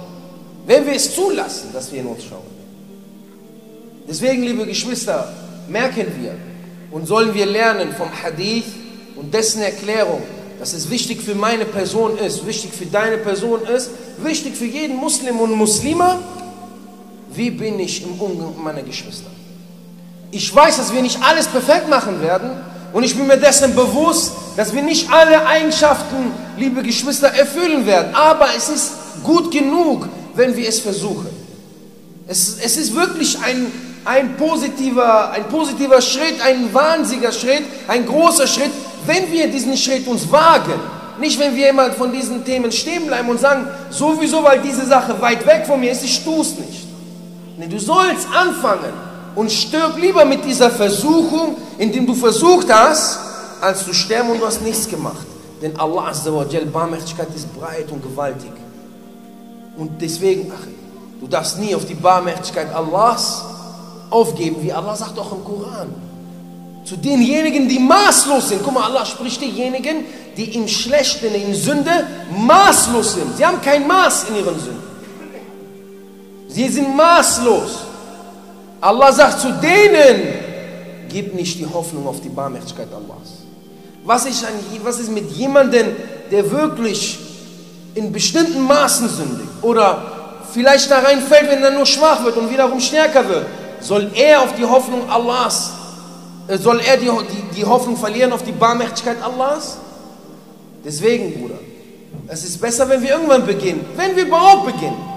Wenn 0.66 0.86
wir 0.86 0.94
es 0.94 1.14
zulassen, 1.14 1.70
dass 1.74 1.92
wir 1.92 2.02
in 2.02 2.08
uns 2.08 2.24
schauen. 2.24 2.52
Deswegen, 4.08 4.44
liebe 4.44 4.66
Geschwister, 4.66 5.32
merken 5.68 6.08
wir 6.20 6.36
und 6.92 7.08
sollen 7.08 7.34
wir 7.34 7.46
lernen 7.46 7.94
vom 7.98 8.10
Hadith 8.12 8.66
und 9.16 9.34
dessen 9.34 9.62
Erklärung, 9.62 10.22
dass 10.60 10.74
es 10.74 10.90
wichtig 10.90 11.22
für 11.22 11.36
meine 11.36 11.66
Person 11.66 12.18
ist, 12.18 12.46
wichtig 12.46 12.72
für 12.74 12.86
deine 12.86 13.18
Person 13.18 13.62
ist, 13.66 13.90
wichtig 14.22 14.56
für 14.56 14.66
jeden 14.66 14.98
Muslim 14.98 15.40
und 15.40 15.54
Muslima, 15.54 16.20
wie 17.34 17.50
bin 17.50 17.80
ich 17.80 18.04
im 18.04 18.20
Umgang 18.20 18.50
mit 18.50 18.64
meiner 18.64 18.84
Geschwister. 18.84 19.30
Ich 20.32 20.56
weiß, 20.56 20.78
dass 20.78 20.94
wir 20.94 21.02
nicht 21.02 21.22
alles 21.22 21.48
perfekt 21.48 21.90
machen 21.90 22.22
werden 22.22 22.52
und 22.94 23.04
ich 23.04 23.16
bin 23.16 23.28
mir 23.28 23.38
dessen 23.38 23.76
bewusst, 23.76 24.34
dass 24.56 24.74
wir 24.74 24.82
nicht 24.82 25.12
alle 25.12 25.46
Eigenschaften, 25.46 26.32
liebe 26.58 26.82
Geschwister, 26.84 27.28
erfüllen 27.28 27.86
werden. 27.86 28.16
Aber 28.16 28.48
es 28.56 28.70
ist 28.70 28.92
gut 29.24 29.52
genug, 29.52 30.08
wenn 30.36 30.56
wir 30.56 30.68
es 30.68 30.80
versuchen. 30.80 31.28
Es, 32.28 32.58
es 32.64 32.78
ist 32.78 32.96
wirklich 32.96 33.38
ein, 33.44 33.72
ein, 34.06 34.38
positiver, 34.38 35.32
ein 35.32 35.48
positiver 35.50 36.02
Schritt, 36.02 36.42
ein 36.46 36.74
wahnsinniger 36.74 37.32
Schritt, 37.32 37.64
ein 37.88 38.06
großer 38.06 38.48
Schritt, 38.48 38.72
wenn 39.06 39.32
wir 39.32 39.48
diesen 39.50 39.76
Schritt 39.76 40.08
uns 40.08 40.32
wagen. 40.32 40.80
Nicht, 41.20 41.40
wenn 41.40 41.56
wir 41.56 41.70
immer 41.70 41.92
von 41.92 42.12
diesen 42.12 42.44
Themen 42.46 42.72
stehen 42.72 43.06
bleiben 43.06 43.30
und 43.30 43.40
sagen, 43.40 43.68
sowieso, 43.90 44.44
weil 44.44 44.62
diese 44.62 44.86
Sache 44.86 45.22
weit 45.22 45.46
weg 45.46 45.66
von 45.68 45.80
mir 45.80 45.92
ist, 45.92 46.04
ich 46.04 46.26
es 46.26 46.58
nicht. 46.58 46.88
Nee, 47.58 47.68
du 47.68 47.80
sollst 47.80 48.28
anfangen 48.34 49.11
und 49.36 49.52
stirb 49.52 49.98
lieber 49.98 50.26
mit 50.26 50.44
dieser 50.46 50.70
Versuchung, 50.70 51.56
indem 51.78 52.06
du 52.06 52.14
versucht 52.14 52.72
hast, 52.72 53.20
als 53.62 53.86
zu 53.86 53.94
sterben 53.94 54.30
und 54.32 54.42
du 54.42 54.46
hast 54.46 54.62
nichts 54.62 54.88
gemacht. 54.88 55.26
Denn 55.62 55.78
Allah 55.80 56.08
Azza 56.08 56.34
wa 56.34 56.46
Jal, 56.50 56.66
Barmherzigkeit 56.66 57.28
ist 57.36 57.54
breit 57.54 57.92
und 57.92 58.02
gewaltig. 58.02 58.52
Und 59.78 60.02
deswegen, 60.02 60.52
ach, 60.56 60.66
du 61.20 61.28
darfst 61.28 61.60
nie 61.60 61.74
auf 61.76 61.86
die 61.86 61.94
Barmherzigkeit 61.94 62.74
Allahs 62.74 63.44
aufgeben, 64.10 64.58
wie 64.62 64.74
Allah 64.74 64.96
sagt 64.96 65.18
auch 65.20 65.32
im 65.32 65.44
Koran. 65.44 65.94
Zu 66.84 66.98
denjenigen, 66.98 67.70
die 67.70 67.80
maßlos 67.80 68.50
sind. 68.50 68.62
Guck 68.64 68.74
mal, 68.74 68.84
Allah 68.84 69.06
spricht 69.06 69.40
diejenigen, 69.42 70.04
die 70.36 70.56
im 70.56 70.68
Schlechten, 70.68 71.34
in 71.34 71.54
Sünde 71.54 71.92
maßlos 72.36 73.14
sind. 73.14 73.38
Sie 73.38 73.46
haben 73.46 73.62
kein 73.62 73.88
Maß 73.88 74.26
in 74.30 74.36
ihren 74.38 74.60
Sünden. 74.60 74.84
Sie 76.48 76.68
sind 76.68 76.96
maßlos. 76.96 77.91
Allah 78.82 79.12
sagt 79.14 79.40
zu 79.40 79.52
denen, 79.62 80.34
gib 81.08 81.36
nicht 81.36 81.60
die 81.60 81.68
Hoffnung 81.68 82.08
auf 82.08 82.20
die 82.20 82.30
Barmherzigkeit 82.30 82.88
Allahs. 82.92 83.44
Was 84.04 84.26
ist, 84.26 84.44
ein, 84.44 84.54
was 84.84 85.00
ist 85.00 85.12
mit 85.12 85.30
jemandem, 85.32 85.96
der 86.32 86.50
wirklich 86.52 87.20
in 87.94 88.12
bestimmten 88.12 88.62
Maßen 88.62 89.08
sündigt 89.08 89.50
oder 89.62 90.42
vielleicht 90.52 90.90
da 90.90 91.00
reinfällt, 91.00 91.50
wenn 91.52 91.62
er 91.62 91.72
nur 91.72 91.86
schwach 91.86 92.24
wird 92.24 92.38
und 92.38 92.50
wiederum 92.50 92.80
stärker 92.80 93.28
wird? 93.30 93.46
Soll 93.80 94.10
er 94.16 94.42
auf 94.42 94.56
die 94.56 94.66
Hoffnung 94.66 95.08
Allahs, 95.10 95.72
äh, 96.48 96.58
soll 96.58 96.80
er 96.80 96.98
die, 96.98 97.06
die, 97.06 97.60
die 97.60 97.66
Hoffnung 97.66 97.96
verlieren 97.96 98.32
auf 98.34 98.42
die 98.42 98.52
Barmherzigkeit 98.52 99.18
Allahs? 99.22 99.78
Deswegen, 100.84 101.40
Bruder, 101.40 101.60
es 102.28 102.44
ist 102.44 102.60
besser, 102.60 102.90
wenn 102.90 103.04
wir 103.04 103.12
irgendwann 103.12 103.46
beginnen, 103.46 103.86
wenn 103.96 104.16
wir 104.16 104.26
überhaupt 104.26 104.66
beginnen. 104.66 105.11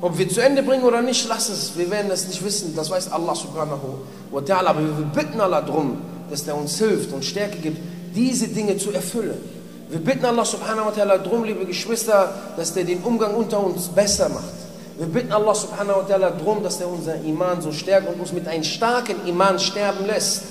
Ob 0.00 0.16
wir 0.16 0.28
zu 0.28 0.40
Ende 0.40 0.62
bringen 0.62 0.84
oder 0.84 1.02
nicht, 1.02 1.26
lass 1.28 1.48
es. 1.48 1.76
Wir 1.76 1.90
werden 1.90 2.10
es 2.10 2.28
nicht 2.28 2.44
wissen. 2.44 2.74
Das 2.76 2.90
weiß 2.90 3.10
Allah 3.10 3.34
subhanahu 3.34 3.98
wa 4.30 4.40
ta'ala. 4.40 4.68
Aber 4.68 4.80
wir 4.80 5.04
bitten 5.14 5.40
Allah 5.40 5.60
darum, 5.60 5.98
dass 6.30 6.46
er 6.46 6.56
uns 6.56 6.78
hilft 6.78 7.12
und 7.12 7.24
Stärke 7.24 7.58
gibt, 7.58 7.78
diese 8.14 8.48
Dinge 8.48 8.76
zu 8.76 8.92
erfüllen. 8.92 9.38
Wir 9.90 10.00
bitten 10.00 10.24
Allah 10.24 10.44
subhanahu 10.44 10.86
wa 10.86 10.90
ta'ala 10.90 11.18
darum, 11.18 11.44
liebe 11.44 11.64
Geschwister, 11.64 12.32
dass 12.56 12.76
er 12.76 12.84
den 12.84 13.02
Umgang 13.02 13.34
unter 13.34 13.64
uns 13.64 13.88
besser 13.88 14.28
macht. 14.28 14.54
Wir 14.98 15.06
bitten 15.06 15.32
Allah 15.32 15.54
subhanahu 15.54 16.02
wa 16.02 16.04
ta'ala 16.04 16.30
darum, 16.30 16.62
dass 16.62 16.80
er 16.80 16.88
unser 16.88 17.16
Iman 17.22 17.62
so 17.62 17.72
stärkt 17.72 18.08
und 18.08 18.20
uns 18.20 18.32
mit 18.32 18.46
einem 18.46 18.64
starken 18.64 19.16
Iman 19.26 19.58
sterben 19.58 20.06
lässt. 20.06 20.42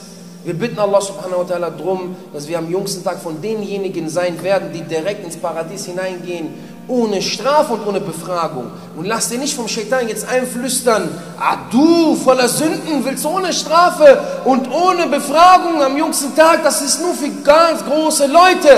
Wir 0.43 0.53
bitten 0.53 0.79
Allah 0.79 1.01
subhanahu 1.01 1.39
wa 1.39 1.43
ta'ala 1.43 1.69
darum, 1.69 2.15
dass 2.33 2.47
wir 2.47 2.57
am 2.57 2.71
jüngsten 2.71 3.03
Tag 3.03 3.19
von 3.19 3.41
denjenigen 3.41 4.10
sein 4.10 4.41
werden, 4.41 4.71
die 4.73 4.81
direkt 4.81 5.25
ins 5.25 5.38
Paradies 5.38 5.86
hineingehen, 5.86 6.53
ohne 6.88 7.21
Strafe 7.21 7.73
und 7.73 7.86
ohne 7.86 8.00
Befragung. 8.00 8.71
Und 8.95 9.06
lass 9.06 9.30
dir 9.30 9.38
nicht 9.38 9.56
vom 9.56 9.67
Shaitan 9.67 10.08
jetzt 10.08 10.28
einflüstern, 10.28 11.10
ah 11.39 11.58
du 11.71 12.15
voller 12.15 12.47
Sünden 12.47 13.04
willst 13.04 13.26
ohne 13.26 13.54
Strafe 13.54 14.19
und 14.45 14.71
ohne 14.71 15.08
Befragung 15.08 15.82
am 15.84 15.97
jüngsten 15.97 16.36
Tag, 16.36 16.63
das 16.63 16.82
ist 16.82 17.02
nur 17.02 17.13
für 17.13 17.30
ganz 17.43 17.84
große 17.86 18.28
Leute. 18.28 18.69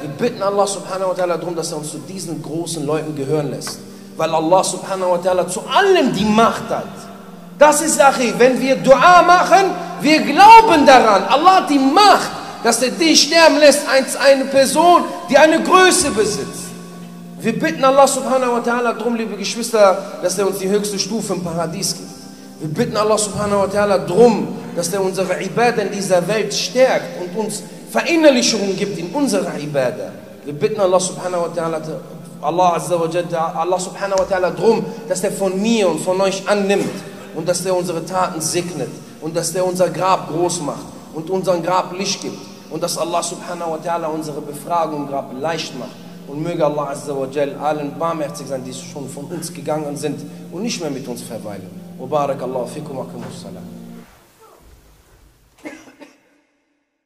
Wir 0.00 0.10
bitten 0.18 0.42
Allah 0.42 0.66
subhanahu 0.66 1.10
wa 1.10 1.14
ta'ala 1.14 1.38
darum, 1.38 1.56
dass 1.56 1.72
er 1.72 1.78
uns 1.78 1.92
zu 1.92 1.98
diesen 1.98 2.42
großen 2.42 2.84
Leuten 2.84 3.14
gehören 3.16 3.50
lässt. 3.50 3.78
Weil 4.16 4.34
Allah 4.34 4.62
subhanahu 4.62 5.12
wa 5.12 5.16
ta'ala 5.16 5.48
zu 5.48 5.62
allem 5.62 6.12
die 6.12 6.24
Macht 6.26 6.68
hat. 6.68 6.84
Das 7.58 7.80
ist 7.80 7.96
Sache, 7.96 8.34
wenn 8.36 8.60
wir 8.60 8.76
Dua 8.76 9.22
machen, 9.22 9.70
wir 10.00 10.20
glauben 10.20 10.84
daran. 10.84 11.24
Allah 11.24 11.56
hat 11.62 11.70
die 11.70 11.78
Macht, 11.78 12.30
dass 12.62 12.82
er 12.82 12.90
dich 12.90 13.22
sterben 13.22 13.58
lässt 13.58 13.88
als 13.88 14.16
eine 14.16 14.44
Person, 14.46 15.04
die 15.30 15.38
eine 15.38 15.62
Größe 15.62 16.10
besitzt. 16.10 16.73
Wir 17.44 17.58
bitten 17.60 17.84
Allah 17.84 18.08
subhanahu 18.08 18.52
wa 18.52 18.60
ta'ala 18.60 18.94
darum, 18.94 19.16
liebe 19.16 19.36
Geschwister, 19.36 19.98
dass 20.22 20.38
er 20.38 20.46
uns 20.46 20.60
die 20.60 20.68
höchste 20.70 20.98
Stufe 20.98 21.34
im 21.34 21.44
Paradies 21.44 21.94
gibt. 21.94 22.08
Wir 22.58 22.68
bitten 22.68 22.96
Allah 22.96 23.18
subhanahu 23.18 23.58
wa 23.58 23.66
ta'ala 23.66 23.98
darum, 23.98 24.48
dass 24.74 24.88
er 24.94 25.04
unsere 25.04 25.42
Ibadah 25.42 25.82
in 25.82 25.92
dieser 25.92 26.26
Welt 26.26 26.54
stärkt 26.54 27.20
und 27.20 27.38
uns 27.38 27.62
Verinnerlichungen 27.90 28.74
gibt 28.74 28.98
in 28.98 29.08
unserer 29.08 29.58
Ibadah. 29.58 30.12
Wir 30.46 30.54
bitten 30.54 30.80
Allah 30.80 30.98
subhanahu 30.98 31.42
wa 31.42 31.48
ta'ala 31.48 31.82
Allah, 32.40 32.80
Allah 33.60 33.78
subhanahu 33.78 34.20
wa 34.20 34.24
ta'ala 34.24 34.50
darum, 34.50 34.82
dass 35.06 35.22
er 35.22 35.32
von 35.32 35.60
mir 35.60 35.90
und 35.90 36.00
von 36.00 36.18
euch 36.22 36.48
annimmt 36.48 36.88
und 37.34 37.46
dass 37.46 37.62
er 37.66 37.76
unsere 37.76 38.06
Taten 38.06 38.40
segnet 38.40 38.88
und 39.20 39.36
dass 39.36 39.54
er 39.54 39.66
unser 39.66 39.90
Grab 39.90 40.28
groß 40.32 40.62
macht 40.62 40.86
und 41.12 41.28
unseren 41.28 41.62
Grab 41.62 41.92
Licht 41.92 42.22
gibt 42.22 42.38
und 42.70 42.82
dass 42.82 42.96
Allah 42.96 43.22
subhanahu 43.22 43.72
wa 43.72 43.78
ta'ala 43.84 44.06
unsere 44.06 44.40
Befragung 44.40 45.02
im 45.02 45.08
Grab 45.08 45.30
leicht 45.38 45.78
macht. 45.78 46.03
Und 46.26 46.42
möge 46.42 46.64
Allah 46.64 46.90
Azza 46.90 47.14
wa 47.14 47.26
Jal 47.30 47.54
allen 47.56 47.98
barmherzig 47.98 48.46
sein, 48.46 48.64
die 48.64 48.72
schon 48.72 49.08
von 49.08 49.26
uns 49.26 49.52
gegangen 49.52 49.96
sind 49.96 50.20
und 50.52 50.62
nicht 50.62 50.80
mehr 50.80 50.90
mit 50.90 51.06
uns 51.06 51.22
verweilen. 51.22 51.68
Wa 51.98 52.06
barakallahu 52.06 52.66
fikum 52.66 52.96
wa. 52.96 53.06